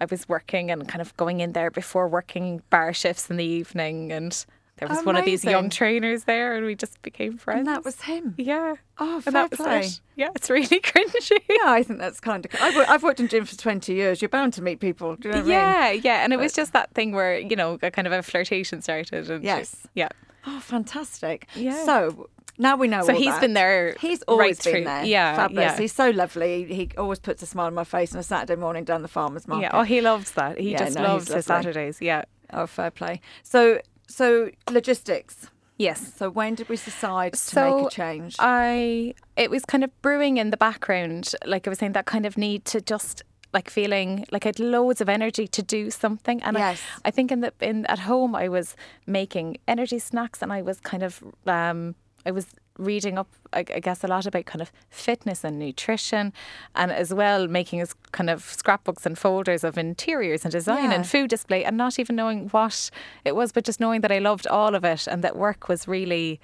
I 0.00 0.04
was 0.10 0.28
working 0.28 0.70
and 0.70 0.86
kind 0.88 1.00
of 1.00 1.16
going 1.16 1.40
in 1.40 1.52
there 1.52 1.70
before 1.70 2.06
working 2.08 2.62
bar 2.70 2.92
shifts 2.92 3.30
in 3.30 3.36
the 3.38 3.44
evening, 3.44 4.12
and 4.12 4.44
there 4.78 4.88
was 4.88 5.04
one 5.04 5.16
of 5.16 5.24
these 5.24 5.44
young 5.44 5.70
trainers 5.70 6.24
there, 6.24 6.56
and 6.56 6.64
we 6.66 6.74
just 6.74 7.00
became 7.02 7.36
friends. 7.38 7.58
and 7.58 7.68
that 7.68 7.84
was 7.84 8.00
him. 8.02 8.34
yeah. 8.38 8.74
Oh, 8.98 9.16
and 9.16 9.24
fair 9.24 9.32
that 9.32 9.50
was 9.50 9.58
play. 9.60 9.80
it. 9.80 10.00
Yeah, 10.16 10.28
it's 10.34 10.50
really 10.50 10.66
cringy. 10.80 11.38
Yeah, 11.48 11.70
I 11.72 11.82
think 11.82 11.98
that's 11.98 12.20
kind 12.20 12.44
of. 12.46 12.52
I've, 12.60 12.76
I've 12.88 13.02
worked 13.02 13.20
in 13.20 13.28
gym 13.28 13.44
for 13.44 13.56
twenty 13.56 13.94
years. 13.94 14.20
You're 14.22 14.28
bound 14.28 14.52
to 14.54 14.62
meet 14.62 14.80
people. 14.80 15.16
You 15.22 15.30
know 15.30 15.36
what 15.36 15.44
I 15.44 15.48
mean? 15.48 15.50
Yeah, 15.50 15.90
yeah, 15.92 16.24
and 16.24 16.32
it 16.32 16.38
was 16.38 16.52
just 16.52 16.72
that 16.72 16.92
thing 16.94 17.12
where 17.12 17.38
you 17.38 17.56
know, 17.56 17.78
a 17.82 17.90
kind 17.90 18.06
of 18.06 18.12
a 18.12 18.22
flirtation 18.22 18.82
started, 18.82 19.30
and 19.30 19.44
Yes. 19.44 19.86
yeah. 19.94 20.08
Oh, 20.46 20.60
fantastic. 20.60 21.46
Yeah. 21.54 21.84
So 21.84 22.28
now 22.58 22.76
we 22.76 22.88
know. 22.88 23.02
So 23.04 23.14
he's 23.14 23.26
that. 23.26 23.40
been 23.40 23.52
there 23.52 23.94
He's 24.00 24.18
right 24.20 24.24
always 24.28 24.60
been 24.62 24.72
through- 24.72 24.84
there. 24.84 25.04
yeah, 25.04 25.36
fabulous. 25.36 25.62
yeah. 25.74 25.78
He's 25.78 25.92
so 25.92 26.10
lovely. 26.10 26.64
He 26.64 26.90
always 26.96 27.18
puts 27.18 27.42
a 27.42 27.46
smile 27.46 27.66
on 27.66 27.74
my 27.74 27.84
face 27.84 28.12
on 28.14 28.18
a 28.20 28.22
Saturday 28.22 28.58
morning 28.58 28.84
down 28.84 29.02
the 29.02 29.08
farmers 29.08 29.46
market. 29.46 29.62
Yeah, 29.64 29.70
oh, 29.78 29.82
he 29.82 30.00
loves 30.00 30.32
that. 30.32 30.58
He 30.58 30.72
Yeah, 30.72 30.78
just 30.78 30.96
no, 30.96 31.02
loves 31.02 31.32
his. 31.32 31.44
Saturdays. 31.46 31.98
Yeah. 32.00 32.24
Oh, 32.52 32.66
fair 32.66 32.90
play. 32.90 33.20
So, 33.42 33.80
so 34.08 34.50
logistics. 34.70 35.48
Yes. 35.76 36.12
So 36.16 36.28
when 36.28 36.56
did 36.56 36.68
we 36.68 36.76
decide 36.76 37.34
to 37.34 37.38
So 37.38 37.76
make 37.82 37.86
a 37.86 37.90
change? 37.90 38.36
I 38.38 39.14
it 39.36 39.50
was 39.50 39.64
kind 39.64 39.84
of 39.84 39.90
brewing 40.02 40.38
in 40.38 40.50
the 40.50 40.56
background, 40.56 41.32
like 41.46 41.66
I 41.66 41.70
was 41.70 41.78
saying, 41.78 41.92
that 41.92 42.06
kind 42.06 42.26
of 42.26 42.36
need 42.36 42.64
to 42.66 42.80
just 42.80 43.22
like 43.54 43.70
feeling 43.70 44.26
like 44.30 44.44
I 44.44 44.48
had 44.48 44.58
loads 44.60 45.00
of 45.00 45.08
energy 45.08 45.46
to 45.46 45.62
do 45.62 45.90
something. 45.90 46.42
And 46.42 46.56
Yes. 46.56 46.82
I, 47.04 47.08
I 47.08 47.10
think 47.12 47.30
in 47.30 47.40
the 47.40 47.52
in 47.60 47.86
at 47.86 48.00
home 48.00 48.34
I 48.34 48.48
was 48.48 48.74
making 49.06 49.58
energy 49.68 49.98
snacks 50.00 50.42
and 50.42 50.52
I 50.52 50.62
was 50.62 50.80
kind 50.80 51.02
of 51.02 51.22
um 51.46 51.94
I 52.26 52.30
was 52.32 52.46
reading 52.78 53.18
up 53.18 53.28
I, 53.52 53.62
guess 53.64 54.04
a 54.04 54.06
lot 54.06 54.24
about 54.26 54.44
kind 54.46 54.62
of 54.62 54.70
fitness 54.88 55.42
and 55.44 55.58
nutrition 55.58 56.32
and 56.74 56.90
as 56.92 57.12
well 57.12 57.46
making 57.48 57.80
as 57.80 57.94
kind 58.12 58.30
of 58.30 58.42
scrapbooks 58.44 59.04
and 59.06 59.18
folders 59.18 59.64
of 59.64 59.76
interiors 59.76 60.44
and 60.44 60.52
design 60.52 60.90
Yeah. 60.90 60.96
and 60.96 61.06
food 61.06 61.28
display 61.30 61.64
and 61.64 61.76
not 61.76 61.98
even 61.98 62.16
knowing 62.16 62.48
what 62.48 62.90
it 63.24 63.34
was 63.34 63.52
but 63.52 63.64
just 63.64 63.80
knowing 63.80 64.00
that 64.02 64.12
I 64.12 64.18
loved 64.18 64.46
all 64.46 64.74
of 64.74 64.84
it 64.84 65.06
and 65.06 65.22
that 65.24 65.36
work 65.36 65.68
was 65.68 65.88
really 65.88 66.40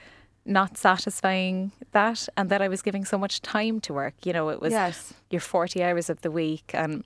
not 0.46 0.76
satisfying 0.76 1.72
that 1.92 2.28
and 2.36 2.50
that 2.50 2.60
I 2.60 2.68
was 2.68 2.82
giving 2.82 3.04
so 3.06 3.16
much 3.16 3.40
time 3.40 3.80
to 3.80 3.94
work. 3.94 4.14
You 4.24 4.32
know, 4.34 4.50
it 4.50 4.60
was 4.60 4.72
Yes. 4.72 5.14
your 5.30 5.40
40 5.40 5.82
hours 5.82 6.10
of 6.10 6.20
the 6.20 6.30
week. 6.30 6.70
And 6.74 7.02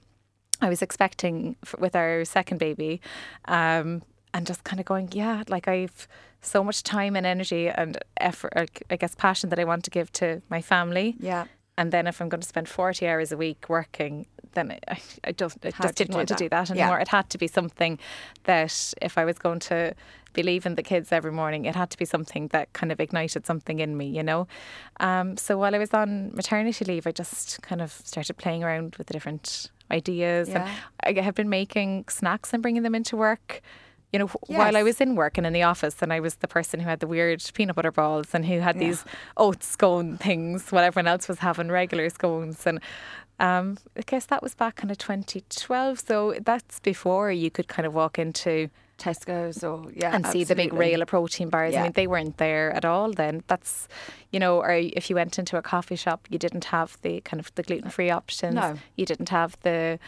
I 0.60 0.68
was 0.68 0.82
expecting 0.82 1.54
f- 1.62 1.76
with 1.78 1.94
our 1.94 2.24
second 2.24 2.58
baby 2.58 3.00
um, 3.44 4.02
and 4.34 4.44
just 4.44 4.64
kind 4.64 4.80
of 4.80 4.86
going, 4.86 5.10
yeah, 5.12 5.44
like 5.48 5.68
I've 5.68 6.08
so 6.40 6.62
much 6.64 6.82
time 6.82 7.16
and 7.16 7.26
energy 7.26 7.68
and 7.68 7.98
effort, 8.18 8.52
I 8.90 8.96
guess 8.96 9.14
passion 9.14 9.50
that 9.50 9.58
I 9.58 9.64
want 9.64 9.84
to 9.84 9.90
give 9.90 10.10
to 10.12 10.40
my 10.48 10.60
family. 10.62 11.16
yeah. 11.18 11.46
And 11.76 11.92
then 11.92 12.08
if 12.08 12.20
I'm 12.20 12.28
going 12.28 12.40
to 12.40 12.48
spend 12.48 12.68
40 12.68 13.06
hours 13.06 13.30
a 13.30 13.36
week 13.36 13.66
working, 13.68 14.26
then 14.54 14.76
I, 14.88 14.98
I, 15.22 15.30
just, 15.30 15.64
I 15.64 15.70
just 15.70 15.94
didn't 15.94 16.10
do 16.10 16.16
want 16.16 16.28
that. 16.28 16.38
to 16.38 16.44
do 16.44 16.48
that 16.48 16.68
Yeah. 16.70 16.82
anymore. 16.86 16.98
It 16.98 17.06
had 17.06 17.30
to 17.30 17.38
be 17.38 17.46
something 17.46 18.00
that 18.44 18.92
if 19.00 19.16
I 19.16 19.24
was 19.24 19.38
going 19.38 19.60
to 19.60 19.94
be 20.32 20.42
leaving 20.42 20.74
the 20.74 20.82
kids 20.82 21.12
every 21.12 21.30
morning, 21.30 21.66
it 21.66 21.76
had 21.76 21.90
to 21.90 21.96
be 21.96 22.04
something 22.04 22.48
that 22.48 22.72
kind 22.72 22.90
of 22.90 22.98
ignited 22.98 23.46
something 23.46 23.78
in 23.78 23.96
me, 23.96 24.06
you 24.08 24.24
know? 24.24 24.48
Um, 24.98 25.36
so 25.36 25.56
while 25.56 25.72
I 25.72 25.78
was 25.78 25.94
on 25.94 26.34
maternity 26.34 26.84
leave, 26.84 27.06
I 27.06 27.12
just 27.12 27.62
kind 27.62 27.80
of 27.80 27.92
started 27.92 28.34
playing 28.38 28.64
around 28.64 28.96
with 28.96 29.06
the 29.06 29.12
different 29.12 29.70
ideas. 29.92 30.48
Yeah. 30.48 30.68
And 31.04 31.18
I 31.18 31.22
have 31.22 31.36
been 31.36 31.48
making 31.48 32.06
snacks 32.08 32.52
and 32.52 32.60
bringing 32.60 32.82
them 32.82 32.96
into 32.96 33.16
work. 33.16 33.60
You 34.12 34.18
know, 34.20 34.26
wh- 34.28 34.48
while 34.50 34.76
I 34.76 34.82
was 34.82 35.00
in 35.00 35.16
work 35.16 35.36
and 35.36 35.46
in 35.46 35.52
the 35.52 35.62
office, 35.64 35.96
and 36.00 36.12
I 36.12 36.20
was 36.20 36.36
the 36.36 36.48
person 36.48 36.80
who 36.80 36.88
had 36.88 37.00
the 37.00 37.06
weird 37.06 37.42
peanut 37.54 37.76
butter 37.76 37.92
balls 37.92 38.28
and 38.32 38.46
who 38.46 38.60
had 38.60 38.76
Yeah. 38.76 38.88
these 38.88 39.04
oat 39.36 39.62
scone 39.62 40.16
things 40.16 40.70
while 40.72 40.82
everyone 40.84 41.08
else 41.08 41.28
was 41.28 41.40
having 41.40 41.68
regular 41.70 42.08
scones. 42.08 42.66
And 42.66 42.80
um, 43.38 43.76
I 43.96 44.00
guess 44.06 44.26
that 44.26 44.42
was 44.42 44.54
back 44.54 44.82
in 44.82 44.88
2012. 44.88 45.98
So 46.00 46.34
that's 46.40 46.80
before 46.80 47.30
you 47.30 47.50
could 47.50 47.68
kind 47.68 47.86
of 47.86 47.94
walk 47.94 48.18
into 48.18 48.70
Tesco's 48.98 49.62
or 49.62 49.86
yeah, 49.94 50.12
and 50.14 50.26
see 50.26 50.42
the 50.42 50.56
big 50.56 50.68
absolutely. 50.70 50.90
rail 50.90 51.02
of 51.02 51.08
protein 51.08 51.48
bars. 51.50 51.72
Yeah. 51.72 51.80
I 51.80 51.82
mean, 51.84 51.92
they 51.92 52.06
weren't 52.08 52.38
there 52.38 52.72
at 52.72 52.84
all 52.84 53.12
then. 53.12 53.44
That's, 53.46 53.86
you 54.32 54.40
know, 54.40 54.58
or 54.60 54.72
if 54.72 55.08
you 55.08 55.14
went 55.16 55.38
into 55.38 55.56
a 55.56 55.62
coffee 55.62 55.94
shop, 55.96 56.26
you 56.30 56.38
didn't 56.38 56.64
have 56.64 56.96
the 57.02 57.20
kind 57.20 57.38
of 57.40 57.54
the 57.54 57.62
gluten 57.62 57.90
free 57.90 58.10
options. 58.10 58.54
No. 58.56 58.74
You 58.96 59.06
didn't 59.06 59.28
have 59.28 59.56
the, 59.62 60.00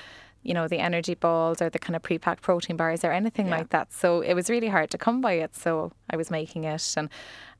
you 0.42 0.54
know, 0.54 0.66
the 0.68 0.78
energy 0.78 1.14
balls 1.14 1.60
or 1.60 1.68
the 1.70 1.78
kind 1.78 1.94
of 1.96 2.02
pre 2.02 2.18
packed 2.18 2.42
protein 2.42 2.76
bars 2.76 3.04
or 3.04 3.12
anything 3.12 3.46
Yeah. 3.48 3.58
like 3.58 3.70
that. 3.70 3.92
So 3.92 4.20
it 4.22 4.34
was 4.34 4.48
really 4.48 4.68
hard 4.68 4.90
to 4.90 4.98
come 4.98 5.20
by 5.20 5.34
it. 5.34 5.54
So 5.54 5.92
I 6.08 6.16
was 6.16 6.30
making 6.30 6.64
it. 6.64 6.94
And 6.96 7.08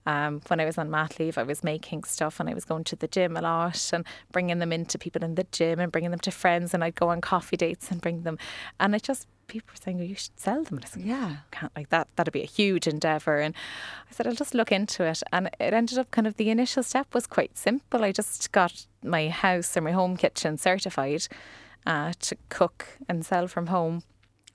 um, 0.07 0.41
when 0.49 0.61
I 0.61 0.65
was 0.65 0.79
on 0.79 0.91
mat 0.91 1.19
leave, 1.21 1.37
I 1.37 1.43
was 1.43 1.63
making 1.63 2.05
stuff 2.05 2.41
and 2.41 2.49
I 2.49 2.55
was 2.55 2.65
going 2.65 2.85
to 2.85 2.97
the 2.97 3.07
gym 3.07 3.37
a 3.37 3.43
lot 3.43 3.91
and 3.93 4.07
bringing 4.33 4.59
them 4.61 4.73
into 4.73 4.99
people 4.99 5.23
in 5.23 5.35
the 5.35 5.47
gym 5.53 5.79
and 5.79 5.93
bringing 5.93 6.11
them 6.11 6.21
to 6.21 6.31
friends. 6.31 6.73
And 6.73 6.83
I'd 6.83 6.95
go 6.95 7.09
on 7.11 7.21
coffee 7.21 7.59
dates 7.59 7.91
and 7.91 8.01
bring 8.01 8.23
them. 8.23 8.39
And 8.81 8.95
it 8.95 9.03
just, 9.03 9.27
people 9.47 9.69
were 9.75 9.81
saying, 9.85 10.01
oh, 10.01 10.05
you 10.05 10.15
should 10.15 10.41
sell 10.41 10.63
them. 10.65 10.79
And 10.79 10.87
I 10.87 10.97
like, 10.97 11.07
Yeah. 11.07 11.37
can't 11.51 11.77
like 11.77 11.91
that. 11.91 12.09
That'd 12.17 12.33
be 12.33 12.43
a 12.43 12.47
huge 12.47 12.87
endeavour. 12.87 13.37
And 13.41 13.55
I 14.11 14.15
said, 14.15 14.27
I'll 14.27 14.33
just 14.35 14.55
look 14.55 14.73
into 14.73 15.05
it. 15.05 15.23
And 15.33 15.49
it 15.61 15.75
ended 15.75 15.99
up 15.99 16.11
kind 16.13 16.27
of 16.27 16.37
the 16.37 16.49
initial 16.49 16.83
step 16.83 17.13
was 17.15 17.27
quite 17.27 17.59
simple. 17.59 18.03
I 18.03 18.11
just 18.13 18.51
got 18.53 18.87
my 19.05 19.29
house 19.29 19.77
or 19.77 19.83
my 19.83 19.93
home 19.93 20.17
kitchen 20.17 20.57
certified 20.57 21.29
uh, 21.87 22.13
to 22.21 22.37
cook 22.49 22.87
and 23.09 23.25
sell 23.25 23.47
from 23.49 23.67
home. 23.69 24.03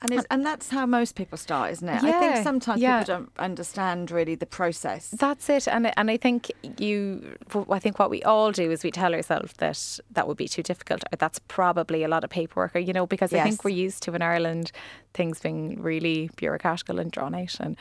And 0.01 0.25
and 0.29 0.45
that's 0.45 0.69
how 0.69 0.85
most 0.85 1.15
people 1.15 1.37
start, 1.37 1.71
isn't 1.71 1.87
it? 1.87 2.03
I 2.03 2.19
think 2.19 2.43
sometimes 2.43 2.81
yeah. 2.81 2.99
people 2.99 3.15
don't 3.15 3.31
understand 3.39 4.11
really 4.11 4.35
the 4.35 4.45
process. 4.45 5.09
That's 5.09 5.49
it. 5.49 5.67
And 5.67 5.87
I- 5.87 5.93
and 5.97 6.11
I 6.11 6.17
think 6.17 6.51
you, 6.77 7.35
I 7.71 7.79
think 7.79 7.97
what 7.97 8.09
we 8.09 8.21
all 8.21 8.51
do 8.51 8.69
is 8.71 8.83
we 8.83 8.91
tell 8.91 9.15
ourselves 9.15 9.53
that 9.57 9.99
that 10.11 10.27
would 10.27 10.37
be 10.37 10.47
too 10.49 10.61
difficult, 10.63 11.03
or 11.11 11.15
that's 11.17 11.39
probably 11.47 12.03
a 12.03 12.07
lot 12.07 12.23
of 12.23 12.29
paperwork, 12.29 12.75
or 12.75 12.79
you 12.79 12.93
know, 12.93 13.07
because 13.07 13.33
I 13.33 13.41
think 13.41 13.63
we're 13.63 13.85
used 13.85 14.03
to 14.03 14.13
in 14.13 14.21
Ireland 14.21 14.71
things 15.13 15.39
being 15.39 15.81
really 15.81 16.29
bureaucratical 16.35 16.99
and 16.99 17.09
drawn 17.09 17.33
out, 17.33 17.55
and 17.59 17.77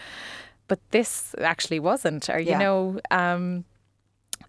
but 0.69 0.79
this 0.93 1.35
actually 1.41 1.81
wasn't, 1.81 2.31
or 2.31 2.39
you 2.39 2.51
Yeah. 2.51 2.59
know. 2.59 3.01
Um, 3.11 3.65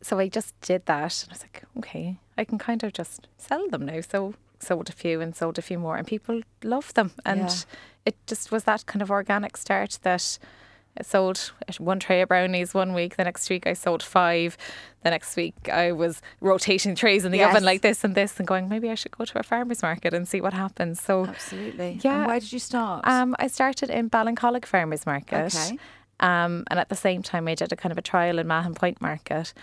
so 0.01 0.19
I 0.19 0.29
just 0.29 0.53
did 0.61 0.85
that, 0.85 1.23
and 1.23 1.31
I 1.31 1.33
was 1.33 1.41
like, 1.41 1.63
okay, 1.79 2.19
I 2.37 2.45
can 2.45 2.57
kind 2.59 2.83
of 2.83 2.93
just 2.93 3.27
sell 3.37 3.67
them 3.69 3.85
now. 3.85 4.01
So 4.01 4.35
sold 4.63 4.89
a 4.89 4.93
few 4.93 5.21
and 5.21 5.35
sold 5.35 5.57
a 5.57 5.61
few 5.61 5.79
more, 5.79 5.95
and 5.97 6.05
people 6.07 6.41
love 6.63 6.93
them, 6.93 7.11
and 7.25 7.41
Yeah. 7.41 7.55
it 8.05 8.15
just 8.27 8.51
was 8.51 8.63
that 8.65 8.85
kind 8.85 9.01
of 9.01 9.09
organic 9.11 9.57
start 9.57 9.99
that. 10.03 10.37
I 10.97 11.03
sold 11.03 11.51
one 11.77 11.99
tray 11.99 12.21
of 12.21 12.29
brownies 12.29 12.73
one 12.73 12.93
week. 12.93 13.17
The 13.17 13.25
next 13.25 13.49
week 13.49 13.67
I 13.67 13.73
sold 13.73 14.01
five. 14.01 14.55
The 15.03 15.09
next 15.09 15.35
week 15.35 15.53
I 15.69 15.91
was 15.91 16.21
rotating 16.39 16.95
trays 16.95 17.25
in 17.25 17.33
the 17.33 17.39
Yes. 17.39 17.49
oven 17.53 17.65
like 17.65 17.81
this 17.81 18.05
and 18.05 18.15
this, 18.15 18.39
and 18.39 18.47
going 18.47 18.69
maybe 18.69 18.89
I 18.89 18.95
should 18.95 19.11
go 19.17 19.25
to 19.25 19.37
a 19.39 19.43
farmer's 19.43 19.81
market 19.81 20.13
and 20.13 20.25
see 20.25 20.39
what 20.39 20.53
happens. 20.53 21.01
So 21.01 21.25
Absolutely. 21.25 21.99
Yeah. 22.01 22.19
And 22.19 22.27
where 22.27 22.39
did 22.39 22.53
you 22.53 22.59
start? 22.59 23.05
um, 23.05 23.35
I 23.39 23.47
started 23.47 23.89
in 23.89 24.09
Ballincollig 24.09 24.65
Farmers 24.65 25.05
Market. 25.05 25.53
Okay. 25.53 25.77
Um, 26.21 26.63
and 26.71 26.79
at 26.79 26.87
the 26.87 26.95
same 26.95 27.21
time, 27.21 27.45
I 27.49 27.55
did 27.55 27.73
a 27.73 27.75
kind 27.75 27.91
of 27.91 27.97
a 27.97 28.01
trial 28.01 28.39
in 28.39 28.47
Mahon 28.47 28.73
Point 28.73 29.01
Market. 29.01 29.53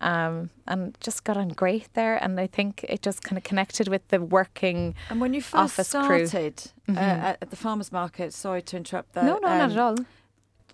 Um, 0.00 0.50
and 0.66 0.96
just 1.00 1.24
got 1.24 1.36
on 1.36 1.48
great 1.48 1.92
there. 1.94 2.22
And 2.22 2.38
I 2.38 2.46
think 2.46 2.84
it 2.88 3.02
just 3.02 3.22
kind 3.22 3.36
of 3.36 3.42
connected 3.42 3.88
with 3.88 4.06
the 4.08 4.20
working. 4.20 4.94
and 5.10 5.20
when 5.20 5.34
you 5.34 5.42
first 5.42 5.74
started 5.84 6.70
uh, 6.88 6.92
at, 6.98 7.38
at 7.42 7.50
the 7.50 7.56
farmers 7.56 7.90
market, 7.90 8.32
sorry 8.32 8.62
to 8.62 8.76
interrupt 8.76 9.14
there. 9.14 9.24
no, 9.24 9.38
no, 9.38 9.48
not 9.48 9.60
um, 9.60 9.70
at 9.72 9.78
all. 9.78 9.96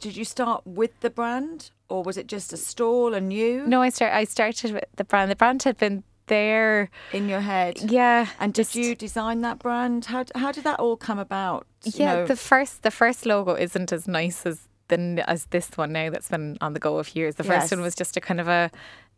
Did 0.00 0.16
you 0.16 0.24
start 0.26 0.66
with 0.66 0.98
the 1.00 1.08
brand, 1.08 1.70
or 1.88 2.02
was 2.02 2.18
it 2.18 2.26
just 2.26 2.52
a 2.52 2.56
stall 2.58 3.14
and 3.14 3.32
you 3.32 3.66
No, 3.66 3.80
I 3.80 3.88
start. 3.88 4.12
I 4.12 4.24
started 4.24 4.72
with 4.72 4.84
the 4.96 5.04
brand. 5.04 5.30
The 5.30 5.36
brand 5.36 5.62
had 5.62 5.78
been 5.78 6.04
there. 6.26 6.90
in 7.12 7.28
your 7.28 7.40
head? 7.40 7.80
Yeah. 7.90 8.26
And 8.40 8.52
did 8.52 8.64
just- 8.64 8.74
you 8.74 8.94
design 8.94 9.40
that 9.42 9.58
brand? 9.58 10.06
How 10.06 10.24
how 10.34 10.52
did 10.52 10.64
that 10.64 10.80
all 10.80 10.96
come 10.96 11.18
about? 11.18 11.66
You 11.84 11.92
Yeah, 11.94 12.14
know, 12.16 12.26
the 12.26 12.36
first 12.36 12.82
the 12.82 12.90
first 12.90 13.24
logo 13.24 13.54
isn't 13.54 13.92
as 13.92 14.06
nice 14.06 14.44
as 14.44 14.68
the 14.88 15.24
as 15.26 15.46
this 15.46 15.70
one 15.76 15.92
now 15.92 16.10
that's 16.10 16.28
been 16.28 16.58
on 16.60 16.74
the 16.74 16.80
go 16.80 16.98
a 16.98 17.04
few 17.04 17.20
years. 17.22 17.36
The 17.36 17.44
first 17.44 17.64
Yes. 17.64 17.70
one 17.70 17.80
was 17.80 17.94
just 17.94 18.16
a 18.16 18.20
kind 18.20 18.40
of 18.40 18.48
a 18.48 18.70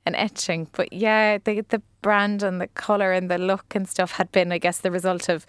an 0.07 0.15
etching, 0.15 0.69
but 0.73 0.93
yeah, 0.93 1.39
the 1.45 1.61
the 1.69 1.83
brand 2.03 2.43
and 2.43 2.61
the 2.61 2.69
color 2.69 3.13
and 3.13 3.31
the 3.31 3.39
look 3.39 3.75
and 3.75 3.89
stuff 3.89 4.13
had 4.13 4.31
been, 4.33 4.53
I 4.53 4.59
guess, 4.59 4.79
the 4.79 4.91
result 4.91 5.29
of 5.29 5.45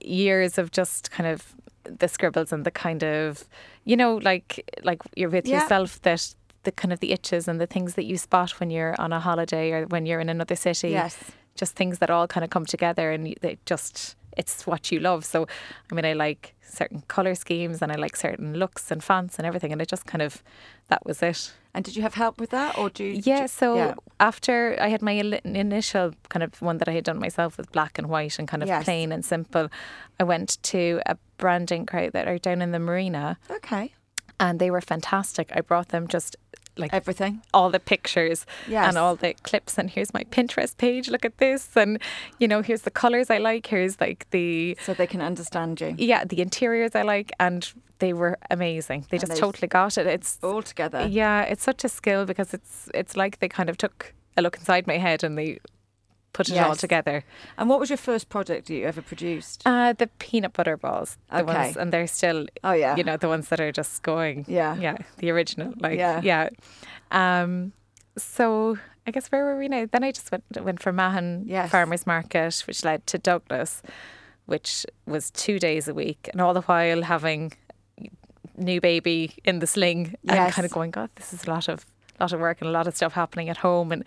years 0.00 0.58
of 0.58 0.70
just 0.70 1.10
kind 1.10 1.28
of 1.28 1.54
the 1.84 2.08
scribbles 2.08 2.52
and 2.52 2.64
the 2.64 2.70
kind 2.70 3.02
of 3.04 3.44
you 3.84 3.96
know 3.96 4.16
like 4.16 4.48
like 4.84 5.00
you're 5.16 5.28
with 5.30 5.46
Yeah. 5.46 5.60
yourself 5.62 6.00
that 6.02 6.34
the 6.62 6.72
kind 6.72 6.92
of 6.92 7.00
the 7.00 7.12
itches 7.12 7.46
and 7.46 7.60
the 7.60 7.66
things 7.66 7.94
that 7.94 8.04
you 8.04 8.16
spot 8.16 8.58
when 8.58 8.70
you're 8.70 8.94
on 8.98 9.12
a 9.12 9.20
holiday 9.20 9.70
or 9.72 9.84
when 9.86 10.06
you're 10.06 10.20
in 10.20 10.30
another 10.30 10.56
city 10.56 10.90
yes. 10.90 11.16
just 11.56 11.76
things 11.76 11.98
that 11.98 12.08
all 12.10 12.26
kind 12.26 12.42
of 12.44 12.48
come 12.50 12.64
together 12.64 13.10
and 13.12 13.36
they 13.42 13.58
just 13.66 14.16
it's 14.36 14.66
what 14.66 14.90
you 14.90 14.98
love 14.98 15.24
so 15.26 15.46
i 15.90 15.94
mean 15.94 16.06
i 16.06 16.14
like 16.14 16.54
certain 16.62 17.02
color 17.08 17.34
schemes 17.34 17.82
and 17.82 17.92
i 17.92 17.96
like 17.96 18.16
certain 18.16 18.54
looks 18.54 18.90
and 18.90 19.04
fonts 19.04 19.36
and 19.38 19.46
everything 19.46 19.70
and 19.72 19.82
it 19.82 19.88
just 19.88 20.06
kind 20.06 20.22
of 20.22 20.42
that 20.88 21.04
was 21.04 21.22
it 21.22 21.52
And 21.74 21.84
did 21.84 21.96
you 21.96 22.02
have 22.02 22.14
help 22.14 22.38
with 22.40 22.50
that, 22.50 22.78
or 22.78 22.88
do 22.88 23.02
you? 23.04 23.20
yeah 23.24 23.46
so 23.46 23.74
yeah. 23.76 23.94
after 24.20 24.76
i 24.80 24.88
had 24.88 25.02
my 25.02 25.12
initial 25.44 26.12
kind 26.28 26.42
of 26.42 26.60
one 26.62 26.78
that 26.78 26.88
i 26.88 26.92
had 26.92 27.04
done 27.04 27.18
myself 27.18 27.56
with 27.58 27.70
black 27.72 27.98
and 27.98 28.08
white 28.08 28.38
and 28.38 28.46
kind 28.48 28.62
of 28.62 28.68
Yes. 28.68 28.84
plain 28.84 29.10
and 29.12 29.24
simple 29.24 29.68
i 30.20 30.24
went 30.24 30.62
to 30.72 31.00
a 31.06 31.16
branding 31.36 31.84
crowd 31.86 32.12
that 32.12 32.28
are 32.28 32.38
down 32.38 32.62
in 32.62 32.70
the 32.72 32.78
marina 32.78 33.38
Okay. 33.50 33.92
and 34.40 34.58
they 34.60 34.70
were 34.70 34.80
fantastic. 34.80 35.50
I 35.54 35.60
brought 35.60 35.88
them 35.88 36.06
just 36.08 36.36
like 36.76 36.92
Everything. 36.92 37.42
all 37.52 37.70
the 37.70 37.80
pictures 37.80 38.46
Yes. 38.68 38.88
and 38.88 38.98
all 38.98 39.14
the 39.16 39.34
clips 39.42 39.78
and 39.78 39.90
here's 39.90 40.12
my 40.12 40.24
Pinterest 40.24 40.76
page 40.76 41.08
look 41.08 41.24
at 41.24 41.38
this 41.38 41.76
and 41.76 42.00
you 42.38 42.48
know 42.48 42.62
here's 42.62 42.82
the 42.82 42.90
colors 42.90 43.30
I 43.30 43.38
like 43.38 43.66
here's 43.66 44.00
like 44.00 44.26
the 44.30 44.76
So 44.84 44.94
they 44.94 45.06
can 45.06 45.20
understand 45.20 45.80
you 45.80 45.94
yeah 45.98 46.24
the 46.24 46.40
interiors 46.40 46.94
I 46.94 47.02
like 47.02 47.32
and 47.38 47.70
they 48.00 48.12
were 48.12 48.38
amazing 48.50 49.06
they 49.10 49.18
just 49.18 49.36
totally 49.36 49.68
got 49.68 49.96
it 49.98 50.06
it's 50.06 50.38
all 50.42 50.62
together. 50.62 51.06
yeah 51.08 51.42
it's 51.42 51.62
such 51.62 51.84
a 51.84 51.88
skill 51.88 52.24
because 52.26 52.52
it's 52.52 52.88
it's 52.92 53.16
like 53.16 53.38
they 53.38 53.48
kind 53.48 53.68
of 53.70 53.76
took 53.78 54.12
a 54.36 54.42
look 54.42 54.56
inside 54.56 54.86
my 54.86 54.98
head 54.98 55.22
and 55.22 55.38
they 55.38 55.58
put 56.34 56.50
it 56.50 56.58
all 56.58 56.76
together 56.76 57.24
And 57.56 57.68
what 57.70 57.78
was 57.80 57.88
your 57.88 57.96
first 57.96 58.28
product 58.28 58.68
you 58.68 58.84
ever 58.84 59.00
produced? 59.02 59.62
uh 59.64 59.92
the 59.94 60.08
peanut 60.18 60.52
butter 60.52 60.76
balls 60.76 61.16
the 61.30 61.42
Okay. 61.42 61.54
ones 61.54 61.76
and 61.76 61.92
they're 61.92 62.06
still 62.18 62.46
Oh, 62.62 62.72
yeah. 62.72 62.96
you 62.98 63.04
know 63.04 63.16
the 63.16 63.28
ones 63.28 63.48
that 63.48 63.60
are 63.60 63.72
just 63.72 64.02
going 64.02 64.44
Yeah. 64.48 64.76
yeah 64.76 64.96
the 65.18 65.30
original 65.30 65.72
like 65.80 65.98
Yeah. 65.98 66.20
yeah 66.22 66.48
um 67.10 67.72
so 68.18 68.76
I 69.06 69.10
guess 69.10 69.26
where 69.30 69.44
were 69.44 69.58
we 69.58 69.68
now 69.68 69.86
then 69.92 70.02
I 70.04 70.10
just 70.12 70.30
went 70.32 70.44
went 70.68 70.80
for 70.82 70.92
Mahon 70.92 71.44
Yes. 71.46 71.70
Farmers 71.70 72.06
Market 72.06 72.62
which 72.66 72.84
led 72.84 73.06
to 73.08 73.16
Douglas 73.18 73.82
which 74.46 74.84
was 75.06 75.30
two 75.30 75.58
days 75.58 75.88
a 75.88 75.94
week 75.94 76.28
and 76.32 76.40
all 76.40 76.54
the 76.54 76.62
while 76.62 77.02
having 77.02 77.52
new 78.56 78.80
baby 78.80 79.34
in 79.44 79.58
the 79.58 79.66
sling 79.66 80.14
and 80.28 80.52
kind 80.52 80.64
of 80.66 80.70
going 80.72 80.90
god 80.90 81.10
this 81.16 81.32
is 81.32 81.44
a 81.46 81.50
lot 81.50 81.68
of 81.68 81.84
lot 82.20 82.32
of 82.32 82.40
work 82.40 82.58
and 82.60 82.68
a 82.68 82.72
lot 82.72 82.86
of 82.86 82.94
stuff 82.96 83.12
happening 83.14 83.48
at 83.48 83.56
home 83.58 83.90
and 83.92 84.04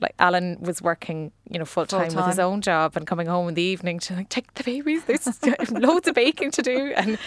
like 0.00 0.14
Alan 0.18 0.58
was 0.60 0.82
working, 0.82 1.32
you 1.50 1.58
know, 1.58 1.64
full 1.64 1.86
time 1.86 2.14
with 2.14 2.26
his 2.26 2.38
own 2.38 2.60
job 2.60 2.96
and 2.96 3.06
coming 3.06 3.26
home 3.26 3.48
in 3.48 3.54
the 3.54 3.62
evening 3.62 3.98
to 4.00 4.14
like 4.14 4.28
take 4.28 4.52
the 4.54 4.62
babies. 4.62 5.04
There's 5.04 5.26
loads 5.70 6.08
of 6.08 6.14
baking 6.14 6.50
to 6.52 6.62
do, 6.62 6.92
and 6.96 7.18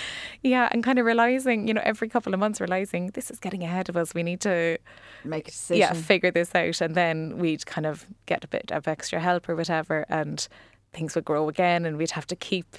yeah, 0.44 0.70
and 0.72 0.84
kind 0.84 1.00
of 1.00 1.06
realizing, 1.06 1.68
you 1.68 1.74
know, 1.74 1.82
every 1.84 2.10
couple 2.10 2.34
of 2.34 2.40
months 2.40 2.60
realizing 2.62 3.08
this 3.12 3.32
is 3.32 3.40
getting 3.40 3.64
ahead 3.64 3.90
of 3.90 3.98
us. 3.98 4.14
We 4.14 4.24
need 4.24 4.42
to 4.42 4.78
Make 5.24 5.48
a 5.48 5.52
decision. 5.52 5.80
yeah 5.80 5.94
figure 5.94 6.32
this 6.32 6.54
out, 6.56 6.82
and 6.82 6.96
then 6.96 7.38
we'd 7.38 7.66
kind 7.66 7.86
of 7.86 8.06
get 8.26 8.44
a 8.44 8.48
bit 8.48 8.72
of 8.72 8.88
extra 8.88 9.20
help 9.20 9.50
or 9.50 9.56
whatever, 9.56 10.06
and 10.10 10.48
things 10.94 11.16
would 11.16 11.26
grow 11.26 11.50
again, 11.50 11.86
and 11.86 11.98
we'd 11.98 12.12
have 12.12 12.28
to 12.28 12.36
keep 12.36 12.78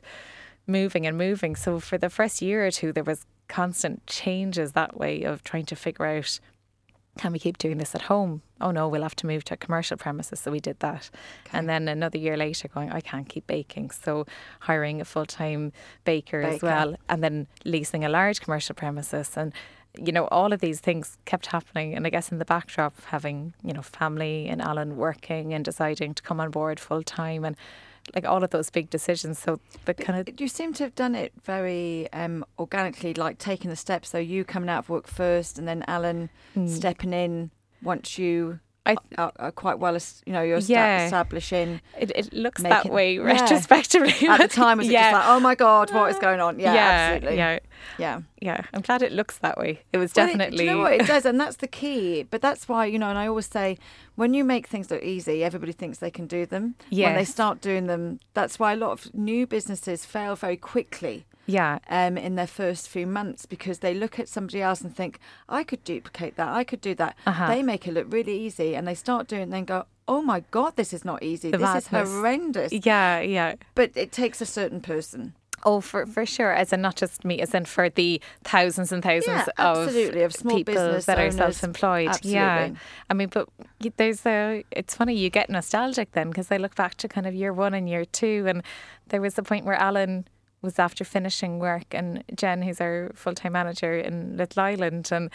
moving 0.67 1.07
and 1.07 1.17
moving. 1.17 1.57
So 1.57 1.81
for 1.81 1.99
the 1.99 2.11
first 2.11 2.41
year 2.43 2.67
or 2.67 2.71
two, 2.71 2.93
there 2.93 3.05
was 3.05 3.27
constant 3.49 4.07
changes 4.07 4.73
that 4.73 4.97
way 4.97 5.23
of 5.23 5.43
trying 5.43 5.67
to 5.67 5.75
figure 5.77 6.07
out 6.07 6.39
can 7.19 7.33
we 7.33 7.39
keep 7.39 7.59
doing 7.59 7.79
this 7.79 7.95
at 7.95 8.03
home? 8.03 8.43
Oh 8.61 8.71
no, 8.71 8.89
we'll 8.89 9.03
have 9.03 9.17
to 9.17 9.27
move 9.27 9.45
to 9.45 9.55
a 9.55 9.57
commercial 9.57 9.97
premises. 9.97 10.41
So 10.41 10.51
we 10.51 10.61
did 10.61 10.79
that. 10.81 11.11
And 11.53 11.69
then 11.69 11.89
another 11.89 12.19
year 12.19 12.37
later, 12.37 12.69
going, 12.69 12.91
I 12.91 13.01
can't 13.01 13.29
keep 13.29 13.47
baking. 13.47 13.91
So 13.91 14.27
hiring 14.61 15.01
a 15.01 15.05
full 15.05 15.27
time 15.27 15.73
baker, 16.05 16.41
as 16.41 16.63
well, 16.63 16.97
and 17.09 17.23
then 17.23 17.47
leasing 17.65 18.05
a 18.05 18.09
large 18.09 18.41
commercial 18.41 18.75
premises. 18.75 19.37
And, 19.37 19.53
you 19.99 20.13
know, 20.13 20.27
all 20.29 20.53
of 20.53 20.61
these 20.61 20.81
things 20.81 21.19
kept 21.25 21.47
happening. 21.47 21.95
And 21.95 22.07
I 22.07 22.11
guess 22.11 22.31
in 22.31 22.39
the 22.39 22.45
backdrop, 22.45 22.95
having, 23.07 23.55
you 23.65 23.73
know, 23.73 23.83
family 23.83 24.47
and 24.47 24.63
Alan 24.63 24.97
working 24.97 25.53
and 25.53 25.65
deciding 25.65 26.15
to 26.15 26.23
come 26.23 26.41
on 26.41 26.51
board 26.51 26.79
full 26.79 27.03
time 27.03 27.45
and 27.45 27.57
like 28.15 28.27
all 28.27 28.43
of 28.43 28.51
those 28.51 28.71
big 28.71 28.91
decisions. 28.91 29.39
So 29.39 29.61
the 29.85 29.95
kind 29.95 30.19
of 30.19 30.41
You 30.41 30.49
seem 30.49 30.73
to 30.75 30.85
have 30.85 30.95
done 30.95 31.15
it 31.15 31.33
very 31.45 32.13
um, 32.13 32.45
organically, 32.59 33.15
like 33.15 33.39
taking 33.39 33.71
the 33.71 33.77
steps. 33.77 34.11
So 34.11 34.19
you 34.19 34.45
coming 34.45 34.69
out 34.69 34.81
of 34.81 34.89
work 34.89 35.07
first, 35.07 35.59
and 35.59 35.67
then 35.69 35.85
Alan 35.87 36.31
stepping 36.67 37.13
in 37.13 37.51
once 37.83 38.19
you 38.19 38.61
I- 38.91 39.23
are, 39.23 39.33
are 39.39 39.49
uh, 39.49 39.51
quite 39.51 39.79
well, 39.79 39.99
you 40.27 40.33
know, 40.33 40.43
you're 40.43 40.59
Yeah. 40.59 41.05
establishing. 41.05 41.81
it, 41.99 42.11
it 42.15 42.33
looks 42.33 42.63
Make 42.63 42.71
that 42.71 42.87
way 42.91 43.15
yeah. 43.17 43.23
retrospectively. 43.23 44.29
At 44.29 44.39
the 44.41 44.49
time, 44.49 44.79
was 44.79 44.89
it 44.89 44.93
yeah. 44.93 45.11
just 45.11 45.15
like, 45.27 45.37
oh 45.37 45.41
my 45.41 45.55
god, 45.55 45.93
what 45.93 46.11
is 46.11 46.19
going 46.27 46.41
on? 46.41 46.59
Yeah, 46.59 46.75
yeah, 46.75 46.81
absolutely. 47.15 47.37
yeah, 47.39 47.59
yeah. 47.99 48.21
yeah. 48.41 48.61
I'm 48.75 48.83
glad 48.83 49.03
it 49.03 49.13
looks 49.13 49.39
that 49.39 49.59
way. 49.59 49.81
It 49.93 49.99
was 49.99 50.13
Well, 50.15 50.27
it- 50.27 50.33
definitely. 50.39 50.65
you 50.65 50.71
know 50.71 50.79
what 50.79 50.93
it 50.95 51.07
does, 51.07 51.25
and 51.25 51.39
that's 51.41 51.57
the 51.57 51.69
key. 51.81 52.25
But 52.25 52.41
that's 52.43 52.69
why 52.69 52.87
you 52.87 52.99
know, 52.99 53.09
and 53.09 53.19
I 53.19 53.27
always 53.27 53.47
say, 53.47 53.79
when 54.17 54.35
you 54.35 54.45
make 54.45 54.67
things 54.67 54.91
look 54.91 55.03
easy, 55.03 55.43
everybody 55.45 55.73
thinks 55.73 55.99
they 55.99 56.11
can 56.11 56.27
do 56.27 56.47
them. 56.47 56.75
When 56.91 57.15
they 57.15 57.25
start 57.25 57.61
doing 57.61 57.87
them, 57.87 58.21
that's 58.35 58.59
why 58.59 58.73
a 58.73 58.77
lot 58.77 58.93
of 58.93 59.15
new 59.15 59.47
businesses 59.47 60.05
fail 60.05 60.37
very 60.37 60.57
quickly. 60.57 61.25
Yeah, 61.47 61.79
Um, 61.89 62.17
in 62.17 62.35
their 62.37 62.47
first 62.47 62.89
few 62.89 63.07
months 63.07 63.47
because 63.47 63.81
they 63.81 63.95
look 63.95 64.19
at 64.19 64.29
somebody 64.29 64.63
else 64.63 64.81
and 64.83 64.95
think, 64.95 65.19
I 65.49 65.65
could 65.65 65.83
duplicate 65.85 66.37
that, 66.37 66.49
I 66.49 66.65
could 66.65 66.81
do 66.81 66.95
that. 66.97 67.17
Uh-huh. 67.27 67.47
They 67.49 67.63
make 67.63 67.87
it 67.89 67.95
look 67.95 68.07
really 68.13 68.39
easy 68.39 68.75
and 68.77 68.87
they 68.87 68.95
start 68.95 69.27
doing 69.29 69.41
it 69.43 69.45
and 69.45 69.53
then 69.53 69.65
go, 69.65 69.85
Oh 70.09 70.23
my 70.23 70.41
God, 70.51 70.75
this 70.77 70.93
is 70.93 71.05
not 71.05 71.23
easy. 71.23 71.51
The 71.53 71.59
this 71.59 71.77
is 71.77 71.87
horrendous. 71.89 72.73
yeah, 72.73 73.21
yeah. 73.21 73.55
But 73.77 73.93
it 73.95 74.11
takes 74.11 74.41
a 74.41 74.47
certain 74.47 74.81
person. 74.81 75.35
Oh, 75.63 75.81
for 75.81 76.07
for 76.07 76.25
sure. 76.27 76.53
As 76.53 76.73
in 76.73 76.81
not 76.81 76.97
just 76.97 77.23
me, 77.25 77.41
as 77.41 77.55
in 77.55 77.65
for 77.67 77.91
the 77.91 78.21
thousands 78.43 78.93
and 78.93 79.03
thousands 79.03 79.27
Yeah, 79.47 79.47
absolutely, 79.59 80.23
of 80.23 80.33
small 80.35 80.57
people 80.57 80.75
business 80.75 81.05
that 81.05 81.19
are 81.19 81.23
owners. 81.25 81.37
self-employed. 81.37 82.25
Yeah, 82.25 82.71
I 83.11 83.15
mean, 83.15 83.29
but 83.29 83.49
there's 83.99 84.25
a. 84.27 84.65
It's 84.71 84.95
funny 84.97 85.15
you 85.15 85.29
get 85.31 85.51
nostalgic 85.51 86.13
then 86.13 86.31
because 86.31 86.51
I 86.51 86.57
look 86.57 86.75
back 86.77 86.95
to 86.97 87.09
kind 87.09 87.27
of 87.27 87.35
year 87.35 87.53
one 87.53 87.75
and 87.75 87.89
year 87.89 88.05
two, 88.07 88.47
and 88.49 88.63
there 89.09 89.21
was 89.21 89.37
a 89.39 89.43
point 89.43 89.65
where 89.67 89.77
Alan 89.77 90.27
was 90.63 90.79
after 90.79 91.05
finishing 91.05 91.59
work, 91.59 91.87
and 91.93 92.23
Jen, 92.35 92.63
who's 92.63 92.81
our 92.81 93.11
full-time 93.15 93.53
manager 93.53 93.97
in 93.99 94.37
Little 94.37 94.63
Island, 94.63 95.11
and. 95.13 95.31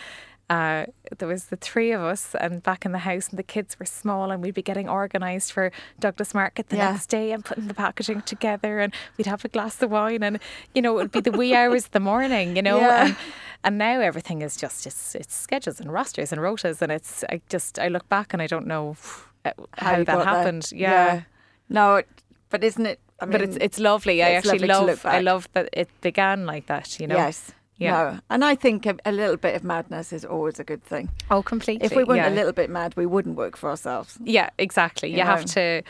Uh, 0.48 0.86
there 1.18 1.28
was 1.28 1.46
the 1.46 1.56
three 1.56 1.92
of 1.92 2.02
us 2.04 2.36
and 2.40 2.62
back 2.62 2.86
in 2.86 2.92
the 2.92 3.00
house 3.00 3.30
and 3.30 3.40
the 3.40 3.42
kids 3.42 3.80
were 3.80 3.86
small 3.88 4.30
and 4.30 4.44
we'd 4.44 4.54
be 4.54 4.62
getting 4.62 4.88
organised 4.88 5.52
for 5.52 5.72
Douglas 6.00 6.36
Market 6.36 6.70
the 6.70 6.78
Yeah. 6.78 6.92
next 6.92 7.08
day 7.08 7.32
and 7.32 7.44
putting 7.44 7.66
the 7.68 7.74
packaging 7.74 8.22
together 8.22 8.80
and 8.80 8.94
we'd 9.18 9.26
have 9.26 9.44
a 9.44 9.48
glass 9.48 9.82
of 9.82 9.90
wine 9.90 10.22
and 10.22 10.38
you 10.76 10.84
know 10.84 10.92
it 11.00 11.02
would 11.02 11.12
be 11.12 11.20
the 11.20 11.32
wee 11.32 11.56
hours 11.56 11.86
of 11.86 11.92
the 11.94 12.00
morning 12.00 12.56
you 12.56 12.62
know 12.62 12.78
Yeah. 12.80 13.08
and, 13.08 13.16
and 13.64 13.78
now 13.80 14.00
everything 14.02 14.44
is 14.44 14.56
just 14.56 14.86
it's, 14.86 15.16
it's 15.16 15.34
schedules 15.36 15.80
and 15.80 15.92
rosters 15.92 16.32
and 16.32 16.40
rotas 16.40 16.80
and 16.80 16.92
it's 16.92 17.24
I 17.28 17.42
just 17.50 17.80
I 17.80 17.88
look 17.88 18.08
back 18.08 18.32
and 18.32 18.40
I 18.40 18.46
don't 18.46 18.68
know 18.68 18.98
uh, 19.46 19.52
how, 19.80 19.96
that 19.96 20.06
got 20.06 20.16
there. 20.18 20.26
happened 20.26 20.72
yeah, 20.72 21.22
No, 21.70 22.04
but 22.52 22.64
isn't 22.64 22.86
it? 22.86 23.00
I 23.20 23.26
mean, 23.26 23.32
but 23.32 23.42
it's 23.42 23.58
it's 23.62 23.80
lovely 23.80 24.22
I 24.24 24.32
actually 24.32 24.60
lovely 24.68 24.88
love 24.94 25.06
I 25.06 25.20
love 25.22 25.48
that 25.54 25.70
it 25.74 25.90
began 26.02 26.46
like 26.46 26.66
that 26.68 27.00
you 27.00 27.08
know 27.08 27.16
Yes. 27.16 27.52
Yeah. 27.78 27.92
No. 27.92 28.20
And 28.30 28.46
I 28.46 28.56
think 28.56 28.86
a, 28.86 28.96
a 29.04 29.12
little 29.12 29.36
bit 29.36 29.54
of 29.54 29.64
madness 29.64 30.14
is 30.14 30.24
always 30.24 30.60
a 30.60 30.64
good 30.64 30.82
thing. 30.84 31.10
oh 31.30 31.44
completely 31.44 31.86
If 31.86 31.94
we 31.96 32.04
weren't 32.06 32.20
yeah. 32.24 32.30
a 32.30 32.36
little 32.40 32.54
bit 32.54 32.70
mad, 32.70 32.96
we 32.96 33.06
wouldn't 33.06 33.36
work 33.36 33.58
for 33.58 33.70
ourselves. 33.70 34.18
yeah 34.24 34.50
exactly 34.58 35.10
you, 35.10 35.18
You 35.18 35.24
have 35.24 35.46
to 35.46 35.82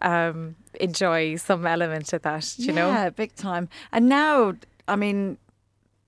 um, 0.00 0.56
enjoy 0.80 1.36
some 1.36 1.66
element 1.66 2.12
of 2.14 2.22
that 2.22 2.58
you 2.58 2.72
know 2.72 2.88
Yeah, 2.88 3.10
big 3.10 3.34
time. 3.34 3.68
And 3.92 4.08
now, 4.08 4.54
I 4.88 4.96
mean, 4.96 5.36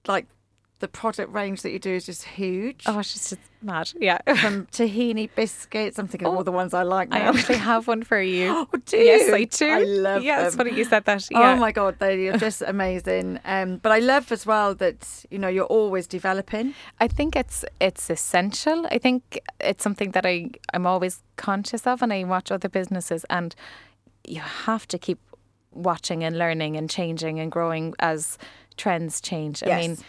like 0.09 0.27
the 0.79 0.89
product 0.89 1.33
range 1.33 1.63
that 1.63 1.71
you 1.71 1.79
do 1.79 1.91
is 1.91 2.05
just 2.05 2.23
huge. 2.25 2.83
oh 2.87 2.99
it's 2.99 3.13
just 3.15 3.35
mad 3.63 3.91
yeah 3.99 4.19
From 4.43 4.67
tahini 4.67 5.31
biscuits, 5.35 5.99
I'm 5.99 6.07
thinking 6.07 6.29
of 6.29 6.35
Oh, 6.35 6.37
all 6.37 6.45
the 6.45 6.53
ones 6.53 6.75
I 6.75 6.83
like 6.83 7.09
I 7.13 7.21
actually 7.21 7.57
have 7.59 7.87
one 7.89 8.03
for 8.03 8.21
you 8.21 8.49
Oh, 8.73 8.79
do 8.85 8.97
yes? 8.99 9.33
I 9.33 9.45
do 9.45 9.69
I 9.71 9.83
love 9.85 10.23
yeah 10.23 10.47
it's 10.47 10.55
funny 10.57 10.75
you 10.75 10.85
said 10.85 11.05
that 11.07 11.27
yeah 11.31 11.53
Oh 11.53 11.57
my 11.57 11.73
god, 11.73 11.99
they 11.99 12.29
are 12.29 12.37
just 12.39 12.61
amazing. 12.75 13.41
Um, 13.47 13.79
but 13.79 13.91
I 13.93 14.01
love 14.01 14.31
as 14.33 14.45
well 14.45 14.75
that 14.77 15.25
you 15.31 15.39
know 15.39 15.49
you're 15.49 15.65
always 15.81 16.07
developing. 16.07 16.75
I 17.01 17.09
think 17.09 17.37
it's 17.37 17.65
it's 17.81 18.11
essential. 18.11 18.87
I 18.91 18.99
think 18.99 19.41
it's 19.61 19.83
something 19.83 20.11
that 20.13 20.27
I 20.27 20.51
I'm 20.75 20.87
always 20.87 21.23
conscious 21.37 21.87
of, 21.87 22.03
and 22.03 22.13
I 22.13 22.25
watch 22.25 22.51
other 22.53 22.69
businesses, 22.69 23.25
and 23.31 23.55
you 24.29 24.41
have 24.41 24.87
to 24.89 24.99
keep 24.99 25.19
watching 25.73 26.25
and 26.25 26.39
learning 26.39 26.77
and 26.77 26.89
changing 26.91 27.39
and 27.41 27.51
growing 27.53 27.95
as 27.99 28.39
trends 28.77 29.21
change. 29.21 29.63
I 29.63 29.67
mean, 29.81 29.91
Yes. 29.91 30.03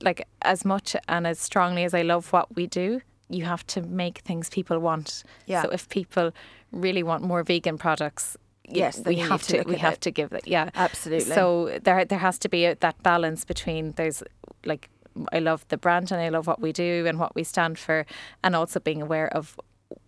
Like 0.00 0.26
as 0.42 0.64
much 0.64 0.96
and 1.08 1.26
as 1.26 1.38
strongly 1.38 1.84
as 1.84 1.94
I 1.94 2.02
love 2.02 2.32
what 2.32 2.54
we 2.54 2.66
do, 2.66 3.00
you 3.28 3.44
have 3.44 3.66
to 3.68 3.82
make 3.82 4.18
things 4.18 4.50
people 4.50 4.78
want. 4.78 5.24
Yeah. 5.46 5.62
So 5.62 5.70
if 5.70 5.88
people 5.88 6.32
really 6.72 7.02
want 7.02 7.22
more 7.22 7.42
vegan 7.42 7.78
products. 7.78 8.36
Yes, 8.66 8.98
we 9.04 9.16
have 9.16 9.42
to 9.42 9.62
to. 9.62 9.68
we 9.68 9.76
have 9.76 9.94
it. 9.94 10.00
to 10.02 10.10
give 10.10 10.30
that. 10.30 10.48
Yeah, 10.48 10.70
Absolutely. 10.74 11.34
So 11.34 11.78
there, 11.82 12.04
there 12.04 12.18
has 12.18 12.38
to 12.38 12.48
be 12.48 12.64
a, 12.64 12.74
that 12.76 13.02
balance 13.02 13.44
between 13.44 13.92
there's 13.92 14.22
like 14.64 14.88
I 15.32 15.38
love 15.38 15.66
the 15.68 15.76
brand 15.76 16.10
and 16.10 16.20
I 16.20 16.28
love 16.28 16.46
what 16.46 16.60
we 16.60 16.72
do 16.72 17.04
and 17.06 17.18
what 17.18 17.34
we 17.34 17.44
stand 17.44 17.78
for, 17.78 18.06
and 18.42 18.56
also 18.56 18.80
being 18.80 19.02
aware 19.02 19.28
of 19.28 19.58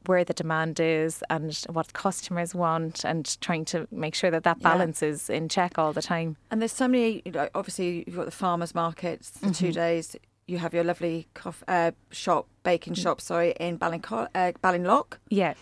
where 0.09 0.25
the 0.25 0.33
demand 0.35 0.81
is 0.81 1.23
and 1.31 1.55
what 1.71 1.93
customers 1.93 2.55
want, 2.55 3.05
and 3.05 3.41
trying 3.41 3.65
to 3.67 3.87
make 3.91 4.15
sure 4.15 4.31
that 4.31 4.45
that 4.45 4.59
Yeah. 4.61 4.69
balance 4.71 5.03
is 5.03 5.29
in 5.31 5.49
check 5.49 5.79
all 5.79 5.93
the 5.93 6.03
time. 6.03 6.37
And 6.51 6.61
there's 6.61 6.73
so 6.73 6.89
many. 6.89 7.23
You 7.25 7.33
know, 7.33 7.49
obviously, 7.55 8.05
you've 8.07 8.17
got 8.17 8.25
the 8.27 8.31
farmers 8.31 8.75
markets 8.75 9.31
for 9.31 9.47
Mm-hmm. 9.47 9.53
two 9.67 9.73
days. 9.73 10.17
You 10.47 10.59
have 10.59 10.73
your 10.73 10.85
lovely 10.85 11.27
coff- 11.35 11.65
uh, 11.67 11.91
shop, 12.11 12.47
baking 12.63 12.95
Mm. 12.95 13.03
shop, 13.03 13.21
sorry, 13.21 13.53
in 13.59 13.79
Ballinco- 13.79 14.29
uh, 14.35 14.53
Ballinlough. 14.63 15.19
Yeah, 15.29 15.55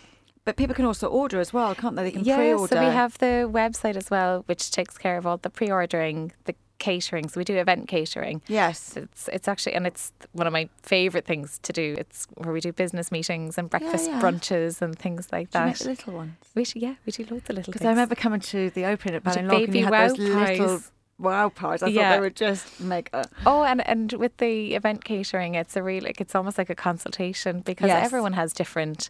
But 0.45 0.57
people 0.57 0.75
can 0.75 0.85
also 0.85 1.07
order 1.07 1.39
as 1.39 1.51
well, 1.51 1.73
can't 1.73 1.95
they? 1.95 2.03
They 2.03 2.11
can 2.11 2.23
yeah. 2.23 2.35
pre-order. 2.37 2.75
So 2.75 2.79
we 2.87 2.93
have 2.93 3.17
the 3.17 3.49
website 3.51 3.95
as 3.95 4.11
well, 4.11 4.43
which 4.45 4.69
takes 4.69 4.95
care 4.95 5.17
of 5.17 5.25
all 5.25 5.37
the 5.37 5.49
pre-ordering, 5.49 6.33
the 6.43 6.53
catering. 6.85 7.27
So 7.29 7.39
we 7.39 7.45
do 7.51 7.55
event 7.57 7.87
catering. 7.87 8.37
Yes. 8.47 8.95
It's 8.95 9.23
it's 9.35 9.47
actually 9.47 9.73
and 9.77 9.85
it's 9.87 10.03
one 10.33 10.47
of 10.47 10.53
my 10.53 10.69
favorite 10.83 11.25
things 11.25 11.59
to 11.67 11.71
do. 11.81 11.95
It's 11.97 12.27
where 12.35 12.53
we 12.53 12.61
do 12.61 12.71
business 12.71 13.11
meetings 13.11 13.57
and 13.57 13.69
breakfast 13.69 14.05
yeah. 14.09 14.21
brunches 14.21 14.81
and 14.83 14.97
things 15.05 15.23
like 15.31 15.49
that. 15.51 15.83
little 15.85 16.13
ones? 16.13 16.35
We 16.53 16.63
should, 16.63 16.81
yeah, 16.87 16.95
we 17.05 17.11
do 17.11 17.23
loads 17.31 17.49
of 17.49 17.55
little 17.55 17.71
Because. 17.73 17.85
I 17.85 17.89
remember 17.89 18.15
coming 18.15 18.39
to 18.53 18.69
the 18.77 18.85
opening 18.85 19.15
at 19.15 19.23
Ballinlough 19.23 19.63
and 19.65 19.75
you 19.75 19.83
had 19.83 19.91
wow 19.91 20.07
those 20.07 20.17
little 20.19 20.45
pies. 20.45 20.91
wow 21.17 21.49
pies. 21.49 21.81
I 21.81 21.91
thought 21.93 22.13
they 22.15 22.19
were 22.19 22.29
just 22.29 22.79
mega. 22.79 23.29
Oh, 23.45 23.63
and 23.63 23.79
and 23.87 24.13
with 24.13 24.37
the 24.37 24.75
event 24.75 25.03
catering, 25.03 25.55
it's 25.55 25.75
a 25.75 25.81
real 25.81 26.03
like 26.03 26.21
it's 26.21 26.35
almost 26.35 26.57
like 26.57 26.69
a 26.69 26.75
consultation 26.75 27.61
because 27.61 27.87
Yes. 27.87 28.05
everyone 28.05 28.33
has 28.33 28.53
different 28.53 29.09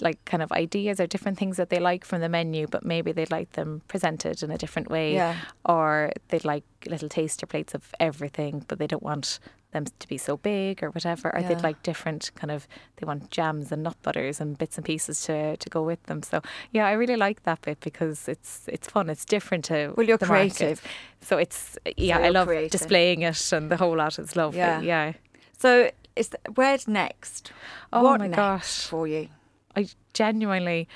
like 0.00 0.24
kind 0.24 0.42
of 0.42 0.50
ideas 0.52 1.00
or 1.00 1.06
different 1.06 1.38
things 1.38 1.56
that 1.56 1.68
they 1.70 1.78
like 1.78 2.04
from 2.04 2.20
the 2.20 2.28
menu, 2.28 2.66
but 2.66 2.84
maybe 2.84 3.12
they'd 3.12 3.30
like 3.30 3.52
them 3.52 3.82
presented 3.88 4.42
in 4.42 4.50
a 4.50 4.58
different 4.58 4.90
way, 4.90 5.14
Yeah. 5.14 5.36
or 5.64 6.12
they'd 6.28 6.44
like 6.44 6.64
little 6.88 7.08
taster 7.08 7.46
plates 7.46 7.74
of 7.74 7.92
everything, 8.00 8.64
but 8.68 8.78
they 8.78 8.86
don't 8.86 9.02
want 9.02 9.38
them 9.72 9.84
to 9.98 10.06
be 10.08 10.16
so 10.18 10.36
big 10.36 10.82
or 10.84 10.90
whatever, 10.90 11.34
or 11.34 11.40
Yeah. 11.40 11.48
they'd 11.48 11.62
like 11.62 11.82
different 11.82 12.30
kind 12.36 12.50
of 12.52 12.68
they 12.96 13.06
want 13.06 13.30
jams 13.30 13.72
and 13.72 13.82
nut 13.82 13.96
butters 14.02 14.40
and 14.40 14.56
bits 14.56 14.76
and 14.78 14.84
pieces 14.84 15.22
to 15.26 15.56
to 15.56 15.68
go 15.70 15.82
with 15.82 16.02
them. 16.04 16.22
So 16.22 16.40
yeah, 16.70 16.86
I 16.86 16.92
really 16.92 17.16
like 17.16 17.42
that 17.42 17.60
bit 17.62 17.80
because 17.80 18.28
it's 18.28 18.68
it's 18.68 18.88
fun. 18.88 19.10
It's 19.10 19.24
different 19.24 19.64
to 19.66 19.92
Well, 19.96 20.06
you're 20.06 20.16
the 20.18 20.26
market. 20.26 20.56
creative. 20.56 20.82
So 21.20 21.38
it's 21.38 21.76
yeah, 21.96 22.18
I 22.18 22.28
love 22.30 22.46
creative. 22.46 22.70
displaying 22.70 23.22
it 23.22 23.52
and 23.52 23.68
the 23.70 23.76
whole 23.76 23.96
lot. 23.96 24.18
It's 24.18 24.36
lovely. 24.36 24.58
Yeah. 24.60 24.80
Yeah. 24.80 25.12
So 25.58 25.90
is 26.14 26.28
th- 26.28 26.40
where's 26.54 26.86
next? 26.86 27.50
Oh 27.92 28.02
what 28.04 28.20
my 28.20 28.26
next 28.28 28.36
gosh. 28.36 28.86
for 28.86 29.08
you? 29.08 29.28
I 29.76 29.88
genuinely, 30.12 30.88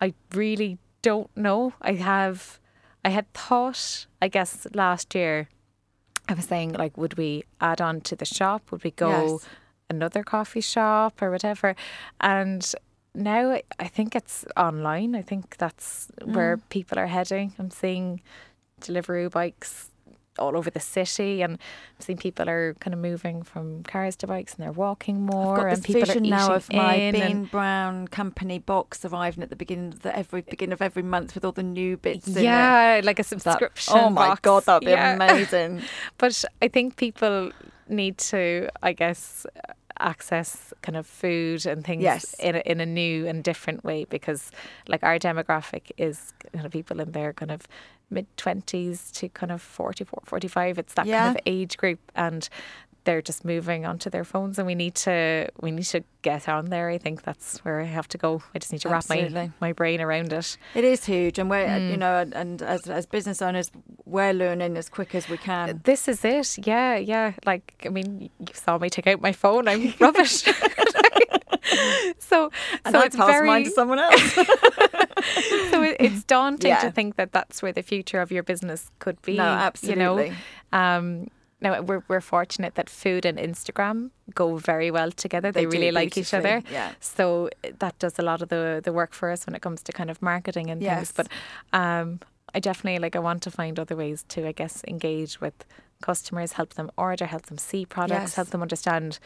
I 0.00 0.14
really 0.34 0.78
don't 1.02 1.30
know. 1.36 1.72
I 1.82 1.92
have, 1.94 2.58
I 3.04 3.10
had 3.10 3.32
thought, 3.34 4.06
I 4.20 4.28
guess 4.28 4.66
last 4.74 5.14
year, 5.14 5.48
I 6.28 6.34
was 6.34 6.44
saying 6.46 6.72
like, 6.72 6.96
would 6.96 7.16
we 7.18 7.44
add 7.60 7.80
on 7.80 8.00
to 8.02 8.16
the 8.16 8.24
shop? 8.24 8.70
Would 8.70 8.84
we 8.84 8.92
go 8.92 9.10
Yes. 9.10 9.48
another 9.90 10.22
coffee 10.22 10.60
shop 10.60 11.20
or 11.20 11.30
whatever? 11.30 11.74
And 12.20 12.72
now 13.14 13.58
I- 13.78 13.88
think 13.88 14.14
it's 14.16 14.44
online. 14.56 15.14
I 15.14 15.22
think 15.22 15.56
that's 15.58 16.10
where 16.24 16.56
Mm. 16.56 16.68
people 16.70 16.98
are 16.98 17.08
heading. 17.08 17.52
I'm 17.58 17.70
seeing 17.70 18.22
Deliveroo 18.80 19.30
bikes 19.30 19.90
all 20.38 20.56
over 20.56 20.70
the 20.70 20.80
city 20.80 21.42
and 21.42 21.58
I've 21.98 22.04
seen 22.06 22.16
people 22.16 22.48
are 22.48 22.74
kind 22.80 22.94
of 22.94 23.00
moving 23.00 23.42
from 23.42 23.82
cars 23.82 24.16
to 24.16 24.26
bikes 24.26 24.54
and 24.54 24.64
they're 24.64 24.72
walking 24.72 25.20
more 25.26 25.68
and 25.68 25.84
people 25.84 26.00
vision 26.00 26.16
are 26.16 26.20
eating 26.20 26.30
now 26.30 26.54
of 26.54 26.72
my 26.72 27.10
Bean 27.12 27.44
Brownie 27.44 28.06
company 28.08 28.58
box 28.58 29.04
arriving 29.04 29.42
at 29.42 29.50
the 29.50 29.56
beginning 29.56 29.88
of 29.92 30.00
the 30.00 30.16
every 30.16 30.40
beginning 30.40 30.72
of 30.72 30.80
every 30.80 31.02
month 31.02 31.34
with 31.34 31.44
all 31.44 31.52
the 31.52 31.62
new 31.62 31.98
bits 31.98 32.26
in 32.28 32.44
yeah, 32.44 33.00
like 33.04 33.18
a 33.18 33.22
That- 33.22 33.40
subscription. 33.42 33.94
oh 33.96 34.08
my 34.08 34.28
box. 34.28 34.40
god, 34.40 34.64
that'd 34.64 34.86
be 34.86 34.92
Yeah. 34.92 35.14
amazing. 35.14 35.82
But 36.18 36.44
I 36.62 36.68
think 36.68 36.96
people 36.96 37.52
need 37.88 38.16
to, 38.18 38.68
I 38.82 38.92
guess, 38.94 39.44
access 40.00 40.72
kind 40.82 40.96
of 40.96 41.06
food 41.06 41.66
and 41.66 41.84
things 41.84 42.02
Yes. 42.02 42.34
in 42.40 42.56
a, 42.56 42.58
in 42.60 42.80
a 42.80 42.86
new 42.86 43.26
and 43.26 43.44
different 43.44 43.84
way 43.84 44.04
because, 44.04 44.50
like, 44.88 45.02
our 45.02 45.18
demographic 45.18 45.90
is 45.98 46.32
kind 46.52 46.64
of 46.66 46.72
people 46.72 47.00
in 47.00 47.12
their 47.12 47.32
kind 47.32 47.50
of 47.50 47.68
mid 48.12 48.26
twenties 48.36 49.10
to 49.12 49.28
kind 49.30 49.50
of 49.50 49.60
44, 49.62 50.22
45. 50.24 50.78
It's 50.78 50.94
that 50.94 51.06
Yeah. 51.06 51.24
kind 51.24 51.36
of 51.36 51.42
age 51.46 51.76
group, 51.76 51.98
and 52.14 52.48
they're 53.04 53.20
just 53.22 53.44
moving 53.44 53.84
onto 53.84 54.08
their 54.08 54.22
phones, 54.22 54.58
and 54.60 54.66
we 54.66 54.76
need 54.76 54.94
to 54.94 55.48
we 55.60 55.72
need 55.72 55.86
to 55.86 56.04
get 56.22 56.48
on 56.48 56.66
there. 56.66 56.88
I 56.88 56.98
think 56.98 57.22
that's 57.22 57.58
where 57.64 57.80
I 57.80 57.84
have 57.84 58.06
to 58.08 58.18
go. 58.18 58.44
I 58.54 58.60
just 58.60 58.70
need 58.70 58.80
to 58.82 58.88
wrap 58.90 59.08
my 59.08 59.16
Absolutely. 59.18 59.50
my 59.60 59.72
brain 59.72 60.00
around 60.00 60.32
it. 60.32 60.56
It 60.76 60.84
is 60.84 61.04
huge, 61.04 61.36
and 61.40 61.50
we're 61.50 61.66
Mm. 61.66 61.90
you 61.90 61.96
know, 61.96 62.18
and, 62.18 62.32
and 62.34 62.62
as 62.62 62.88
as 62.88 63.06
business 63.06 63.42
owners, 63.42 63.72
we're 64.04 64.32
learning 64.32 64.76
as 64.76 64.88
quick 64.88 65.16
as 65.16 65.28
we 65.28 65.36
can. 65.36 65.80
This 65.82 66.06
is 66.06 66.24
it. 66.24 66.64
Yeah, 66.64 66.94
yeah. 66.96 67.32
Like, 67.44 67.74
I 67.84 67.88
mean, 67.88 68.30
you 68.38 68.54
saw 68.54 68.78
me 68.78 68.88
take 68.88 69.08
out 69.08 69.20
my 69.20 69.32
phone. 69.32 69.66
I'm 69.66 69.94
rubbish. 69.98 70.44
so, 72.18 72.50
And 72.84 72.92
so 72.94 73.00
I 73.00 73.04
it's 73.06 73.16
pass 73.16 73.26
very, 73.28 73.46
mine 73.46 73.64
to 73.64 73.70
someone 73.70 73.98
else. 74.06 74.32
so 75.70 75.82
it, 75.82 75.96
it's 76.00 76.24
daunting 76.24 76.70
Yeah. 76.70 76.80
to 76.80 76.90
think 76.90 77.16
that 77.16 77.32
that's 77.32 77.62
where 77.62 77.72
the 77.72 77.82
future 77.82 78.20
of 78.20 78.30
your 78.32 78.42
business 78.42 78.90
could 78.98 79.20
be. 79.22 79.36
no, 79.36 79.44
absolutely. 79.44 80.26
You 80.28 80.34
know, 80.72 80.78
um, 80.78 81.28
now 81.60 81.80
we're 81.80 82.02
we're 82.08 82.20
fortunate 82.20 82.74
that 82.74 82.90
food 82.90 83.24
and 83.24 83.38
Instagram 83.38 84.10
go 84.34 84.56
very 84.56 84.90
well 84.90 85.12
together. 85.12 85.52
They, 85.52 85.60
They 85.60 85.66
really 85.66 85.92
like 85.92 86.16
each 86.18 86.34
other. 86.34 86.62
yeah. 86.72 86.92
So 86.98 87.50
that 87.78 87.96
does 88.00 88.18
a 88.18 88.22
lot 88.22 88.42
of 88.42 88.48
the 88.48 88.80
the 88.82 88.92
work 88.92 89.12
for 89.14 89.30
us 89.30 89.46
when 89.46 89.54
it 89.54 89.62
comes 89.62 89.82
to 89.84 89.92
kind 89.92 90.10
of 90.10 90.20
marketing 90.20 90.70
and 90.70 90.82
Yes. 90.82 91.12
things. 91.12 91.12
But 91.72 91.78
um, 91.78 92.18
I 92.54 92.58
definitely 92.60 92.98
like 92.98 93.14
I 93.14 93.20
want 93.20 93.42
to 93.44 93.50
find 93.50 93.78
other 93.78 93.94
ways 93.96 94.24
to 94.30 94.46
I 94.48 94.52
guess 94.52 94.82
engage 94.88 95.40
with 95.40 95.54
customers, 96.02 96.52
help 96.54 96.74
them 96.74 96.90
order, 96.96 97.26
help 97.26 97.42
them 97.46 97.58
see 97.58 97.86
products, 97.86 98.22
Yes. 98.30 98.34
help 98.34 98.48
them 98.48 98.60
understand, 98.62 99.20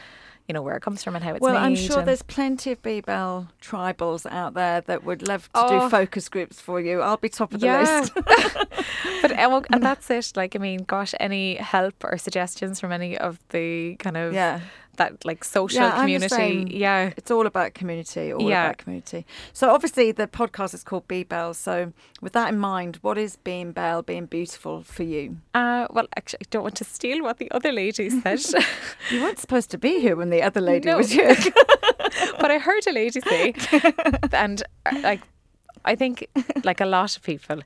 you 0.48 0.52
know, 0.52 0.62
where 0.62 0.76
it 0.76 0.80
comes 0.82 1.02
from 1.02 1.14
and 1.16 1.24
how 1.24 1.32
it's 1.32 1.40
Well, 1.40 1.54
made. 1.54 1.60
I'm 1.60 1.76
sure 1.76 2.02
there's 2.02 2.22
plenty 2.22 2.72
of 2.72 2.80
B-Bell 2.82 3.48
tribals 3.60 4.26
out 4.30 4.54
there 4.54 4.80
that 4.82 5.04
would 5.04 5.26
love 5.26 5.44
to 5.52 5.60
Oh. 5.64 5.80
do 5.80 5.90
focus 5.90 6.28
groups 6.28 6.60
for 6.60 6.80
you. 6.80 7.00
I'll 7.00 7.16
be 7.16 7.28
top 7.28 7.52
of 7.54 7.60
the 7.60 7.66
Yeah. 7.66 8.00
list. 8.00 8.12
but 9.22 9.32
uh, 9.32 9.60
and 9.72 9.82
that's 9.82 10.10
it. 10.10 10.32
Like, 10.36 10.54
I 10.54 10.58
mean, 10.58 10.84
gosh, 10.84 11.14
any 11.20 11.56
help 11.56 11.94
or 12.04 12.16
suggestions 12.18 12.80
from 12.80 12.92
any 12.92 13.16
of 13.18 13.38
the 13.50 13.96
kind 13.96 14.16
of 14.16 14.32
yeah. 14.34 14.60
that 14.96 15.24
like 15.24 15.44
social 15.44 15.82
Yeah, 15.82 15.98
community? 16.00 16.66
Yeah. 16.76 17.12
It's 17.16 17.30
all 17.30 17.46
about 17.46 17.74
community, 17.74 18.32
all 18.32 18.48
Yeah. 18.48 18.64
about 18.66 18.78
community. 18.78 19.26
So 19.52 19.70
obviously 19.70 20.12
the 20.12 20.26
podcast 20.26 20.74
is 20.74 20.82
called 20.82 21.06
Be 21.08 21.22
Bell. 21.24 21.54
So 21.54 21.92
with 22.22 22.32
that 22.32 22.52
in 22.52 22.58
mind, 22.58 22.96
what 23.02 23.18
is 23.18 23.36
being 23.36 23.72
Bell, 23.72 24.02
being 24.02 24.26
beautiful 24.26 24.82
for 24.82 25.02
you? 25.02 25.36
Uh, 25.54 25.86
well, 25.90 26.06
actually, 26.16 26.38
I 26.42 26.46
don't 26.50 26.62
want 26.62 26.76
to 26.76 26.84
steal 26.84 27.22
what 27.22 27.38
the 27.38 27.50
other 27.50 27.72
lady 27.72 28.08
said, 28.10 28.40
You 29.10 29.20
weren't 29.22 29.38
supposed 29.38 29.70
to 29.72 29.78
be 29.78 30.00
here 30.00 30.16
when 30.16 30.30
the 30.30 30.35
other 30.42 30.60
lady 30.60 30.88
No. 30.88 30.96
was 30.98 31.14
you. 31.14 31.24
but 32.40 32.50
I 32.50 32.58
heard 32.58 32.86
a 32.86 32.92
lady 32.92 33.20
say, 33.20 33.54
and 34.32 34.62
uh, 34.86 34.98
like, 35.02 35.20
I 35.84 35.94
think, 35.94 36.26
like 36.64 36.80
a 36.80 36.86
lot 36.86 37.16
of 37.16 37.22
people, 37.22 37.60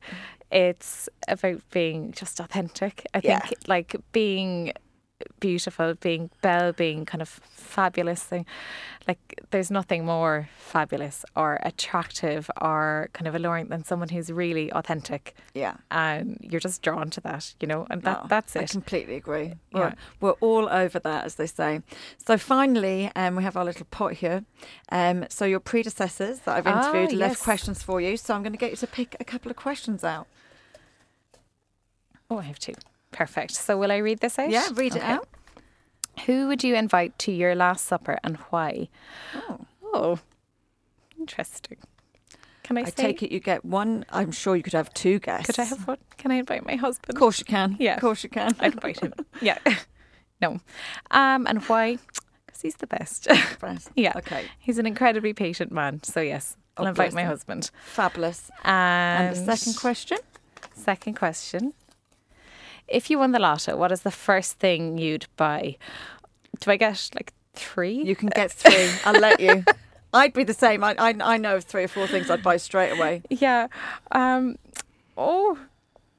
it's 0.50 1.08
about 1.28 1.60
being 1.70 2.12
just 2.12 2.40
authentic. 2.40 3.06
I 3.14 3.20
Yeah. 3.22 3.38
think, 3.40 3.54
like, 3.68 3.96
being 4.12 4.72
beautiful, 5.40 5.94
being 5.94 6.30
belle, 6.42 6.72
being 6.72 7.04
kind 7.04 7.22
of 7.22 7.28
fabulous 7.28 8.22
thing. 8.22 8.46
Like, 9.08 9.40
there's 9.50 9.70
nothing 9.70 10.04
more 10.04 10.48
fabulous 10.56 11.24
or 11.34 11.58
attractive 11.62 12.50
or 12.60 13.08
kind 13.12 13.26
of 13.26 13.34
alluring 13.34 13.68
than 13.68 13.82
someone 13.82 14.08
who's 14.10 14.30
really 14.30 14.70
authentic, 14.72 15.34
yeah. 15.54 15.74
and 15.90 16.38
you're 16.40 16.60
just 16.60 16.82
drawn 16.82 17.10
to 17.10 17.20
that, 17.22 17.54
you 17.60 17.66
know. 17.66 17.86
And 17.90 18.02
that 18.02 18.22
No, 18.22 18.28
that's 18.28 18.54
it. 18.56 18.62
I 18.62 18.66
completely 18.66 19.16
agree. 19.16 19.54
Yeah. 19.74 19.94
We're, 20.20 20.32
all 20.40 20.68
over 20.68 20.98
that, 21.00 21.24
as 21.24 21.34
they 21.36 21.46
say. 21.46 21.82
So 22.24 22.38
finally, 22.38 23.10
um, 23.16 23.36
we 23.36 23.42
have 23.42 23.56
our 23.56 23.64
little 23.64 23.86
pot 23.90 24.14
here. 24.14 24.44
Um, 24.90 25.26
so 25.28 25.44
your 25.44 25.60
predecessors 25.60 26.40
that 26.40 26.56
I've 26.56 26.66
Ah, 26.66 26.90
interviewed 26.90 27.18
left 27.18 27.32
yes. 27.32 27.42
questions 27.42 27.82
for 27.82 28.00
you. 28.00 28.16
So 28.16 28.34
I'm 28.34 28.42
going 28.42 28.52
to 28.52 28.58
get 28.58 28.70
you 28.70 28.76
to 28.76 28.86
pick 28.86 29.16
a 29.18 29.24
couple 29.24 29.50
of 29.50 29.56
questions 29.56 30.04
out. 30.04 30.26
Oh, 32.30 32.38
I 32.38 32.42
have 32.42 32.58
two. 32.58 32.74
Perfect. 33.12 33.52
So, 33.52 33.76
will 33.76 33.92
I 33.92 33.98
read 33.98 34.20
this 34.20 34.38
out? 34.38 34.50
Yeah, 34.50 34.68
read 34.74 34.96
it 34.96 35.02
out. 35.02 35.28
Who 36.26 36.48
would 36.48 36.62
you 36.62 36.74
invite 36.74 37.18
to 37.20 37.32
your 37.32 37.54
last 37.54 37.86
supper 37.86 38.18
and 38.22 38.36
why? 38.50 38.88
Oh. 39.34 39.60
Oh, 39.92 40.18
interesting. 41.18 41.78
Can 42.62 42.78
I, 42.78 42.82
I 42.82 42.84
take 42.84 43.22
it 43.22 43.32
you 43.32 43.40
get 43.40 43.64
one. 43.64 44.04
I'm 44.10 44.30
sure 44.30 44.54
you 44.54 44.62
could 44.62 44.74
have 44.74 44.94
two 44.94 45.18
guests. 45.18 45.46
Could 45.46 45.58
I 45.58 45.64
have 45.64 45.88
one? 45.88 45.98
Can 46.18 46.30
I 46.30 46.36
invite 46.36 46.64
my 46.64 46.76
husband? 46.76 47.16
Of 47.16 47.18
course 47.18 47.40
you 47.40 47.44
can. 47.44 47.76
Yeah. 47.80 47.94
Of 47.94 48.00
course 48.00 48.22
you 48.22 48.30
can. 48.30 48.54
I'd 48.60 48.74
invite 48.74 49.00
him. 49.00 49.12
Yeah. 49.40 49.58
no. 50.40 50.60
Um, 51.10 51.46
and 51.48 51.64
why? 51.64 51.98
Because 52.46 52.60
he's 52.62 52.76
the 52.76 52.86
best. 52.86 53.26
Best. 53.60 53.90
yeah. 53.96 54.12
Okay. 54.14 54.44
He's 54.60 54.78
an 54.78 54.86
incredibly 54.86 55.32
patient 55.32 55.72
man. 55.72 56.02
So 56.04 56.20
yes, 56.20 56.56
I'll 56.76 56.86
invite 56.86 57.12
my 57.12 57.24
husband. 57.24 57.72
Fabulous. 57.84 58.52
And, 58.62 59.36
And 59.36 59.48
the 59.48 59.56
second 59.56 59.76
question? 59.80 60.18
Second 60.74 61.14
question. 61.14 61.74
If 62.90 63.10
you 63.10 63.18
won 63.18 63.32
the 63.32 63.38
lotto, 63.38 63.76
what 63.76 63.92
is 63.92 64.02
the 64.02 64.10
first 64.10 64.58
thing 64.58 64.98
you'd 64.98 65.26
buy? 65.36 65.76
Do 66.60 66.70
I 66.70 66.76
get 66.76 67.10
like 67.14 67.32
three? 67.54 68.02
You 68.02 68.16
can 68.16 68.28
get 68.28 68.50
three. 68.62 68.90
I'll 69.04 69.20
let 69.20 69.40
you. 69.40 69.64
I'd 70.12 70.32
be 70.32 70.44
the 70.44 70.54
same. 70.54 70.82
I, 70.82 70.94
I 70.98 71.14
I 71.22 71.36
know 71.36 71.56
of 71.56 71.64
three 71.64 71.84
or 71.84 71.88
four 71.88 72.06
things 72.06 72.30
I'd 72.30 72.42
buy 72.42 72.56
straight 72.56 72.90
away. 72.90 73.22
Yeah. 73.30 73.68
Um. 74.10 74.56
Oh, 75.16 75.58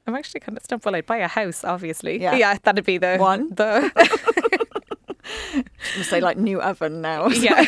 I'm 0.07 0.15
actually 0.15 0.39
kind 0.39 0.57
of 0.57 0.63
stumped. 0.63 0.85
Well, 0.85 0.95
I'd 0.95 1.05
buy 1.05 1.17
a 1.17 1.27
house, 1.27 1.63
obviously. 1.63 2.21
Yeah. 2.21 2.35
yeah 2.35 2.57
that'd 2.63 2.85
be 2.85 2.97
the 2.97 3.17
One. 3.17 3.49
The 3.49 3.91
I'm 5.53 5.63
gonna 5.93 6.03
say 6.03 6.21
like 6.21 6.37
new 6.37 6.61
oven 6.61 7.01
now. 7.01 7.27
yeah. 7.27 7.65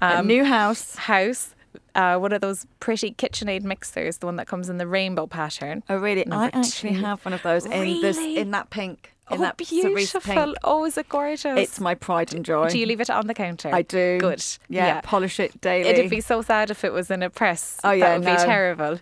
Um, 0.00 0.26
new 0.26 0.44
house. 0.44 0.94
house. 0.96 1.54
Uh, 1.96 2.18
one 2.18 2.32
of 2.32 2.42
those 2.42 2.66
pretty 2.78 3.12
KitchenAid 3.12 3.62
mixers, 3.62 4.18
the 4.18 4.26
one 4.26 4.36
that 4.36 4.46
comes 4.46 4.68
in 4.68 4.76
the 4.76 4.86
rainbow 4.86 5.26
pattern. 5.26 5.82
Oh 5.88 5.96
really? 5.96 6.26
I 6.30 6.50
actually 6.52 6.90
two. 6.90 7.00
have 7.00 7.24
one 7.24 7.32
of 7.32 7.42
those 7.42 7.64
in 7.64 8.02
this 8.02 8.18
in 8.18 8.50
that 8.50 8.68
pink. 8.68 9.14
In 9.30 9.38
oh, 9.38 9.40
that 9.40 9.56
beautiful! 9.56 10.20
pink. 10.20 10.56
Oh, 10.62 10.84
is 10.84 10.96
it 10.98 11.08
gorgeous? 11.08 11.58
It's 11.58 11.80
my 11.80 11.94
pride 11.96 12.32
and 12.32 12.44
joy. 12.44 12.68
Do 12.68 12.78
you 12.78 12.86
leave 12.86 13.00
it 13.00 13.10
on 13.10 13.26
the 13.26 13.34
counter? 13.34 13.74
I 13.74 13.82
do. 13.82 14.18
Good. 14.20 14.44
Yeah, 14.68 14.86
Yeah. 14.86 15.00
polish 15.00 15.40
it 15.40 15.60
daily. 15.60 15.88
It'd 15.88 16.10
be 16.10 16.20
so 16.20 16.42
sad 16.42 16.70
if 16.70 16.84
it 16.84 16.92
was 16.92 17.10
in 17.10 17.24
a 17.24 17.30
press. 17.30 17.80
Oh, 17.82 17.90
yeah, 17.90 18.10
that 18.10 18.18
would 18.18 18.26
no. 18.26 18.36
be 18.36 18.42
terrible. 18.42 19.00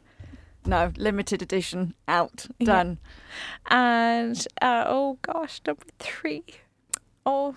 no 0.64 0.92
limited 0.96 1.42
edition. 1.42 1.94
Out. 2.08 2.46
Yeah. 2.58 2.66
Done. 2.66 2.98
And 3.66 4.46
uh, 4.62 4.84
oh 4.86 5.18
gosh, 5.20 5.60
number 5.66 5.84
three. 5.98 6.44
Oh, 7.26 7.56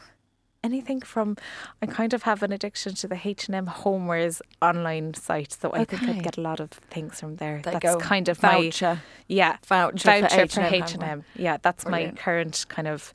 anything 0.68 1.02
from 1.02 1.38
I 1.82 1.86
kind 1.86 2.14
of 2.14 2.22
have 2.24 2.44
an 2.44 2.52
addiction 2.52 2.94
to 3.02 3.08
the 3.08 3.20
H&M 3.24 3.66
homewares 3.82 4.42
online 4.62 5.14
site, 5.14 5.54
so 5.60 5.72
I 5.74 5.86
think 5.86 6.04
I'd 6.04 6.24
get 6.24 6.38
a 6.38 6.42
lot 6.42 6.60
of 6.60 6.70
things 6.96 7.20
from 7.20 7.38
there. 7.38 7.62
They 7.64 7.72
that's 7.72 7.84
go 7.84 7.98
kind 8.00 8.28
of 8.30 8.38
voucher. 8.38 8.96
my 8.96 9.02
yeah 9.28 9.58
Voucher 9.66 10.22
for 10.22 10.30
for 10.30 10.62
H&M 10.62 10.74
H&M. 10.84 11.24
Yeah, 11.36 11.58
that's 11.62 11.84
Brilliant. 11.84 12.16
my 12.16 12.22
current 12.22 12.66
kind 12.70 12.88
of 12.88 13.14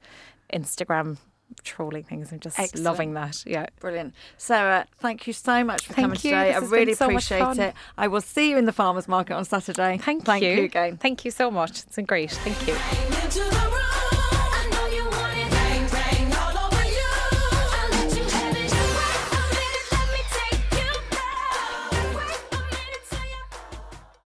Instagram 0.52 1.18
trolling 1.64 2.02
things. 2.02 2.32
I'm 2.32 2.40
just 2.40 2.58
Excellent. 2.58 2.84
loving 2.84 3.14
that. 3.14 3.44
Yeah. 3.46 3.66
Brilliant. 3.80 4.14
Sarah, 4.38 4.86
thank 4.98 5.26
you 5.26 5.32
so 5.32 5.62
much 5.64 5.86
for 5.86 5.92
Thank 5.92 6.04
coming 6.06 6.16
you. 6.22 6.30
today. 6.30 6.52
This 6.58 6.62
I 6.62 6.74
really 6.74 6.94
so 6.94 7.06
appreciate 7.06 7.58
it. 7.58 7.74
I 7.98 8.08
will 8.08 8.20
see 8.20 8.50
you 8.50 8.56
in 8.58 8.64
the 8.64 8.72
farmers 8.72 9.06
market 9.08 9.34
on 9.34 9.44
Saturday. 9.44 9.98
Thank, 9.98 10.24
Thank 10.24 10.42
you. 10.44 10.50
you 10.50 10.62
again. 10.64 10.96
Thank 10.96 11.24
you 11.24 11.30
so 11.30 11.50
much. 11.50 11.82
It's 11.84 11.96
been 11.96 12.06
great. 12.06 12.30
Thank 12.30 12.66
you. 12.66 12.74
Into 13.22 13.40
the 13.40 13.70
room. 13.70 13.91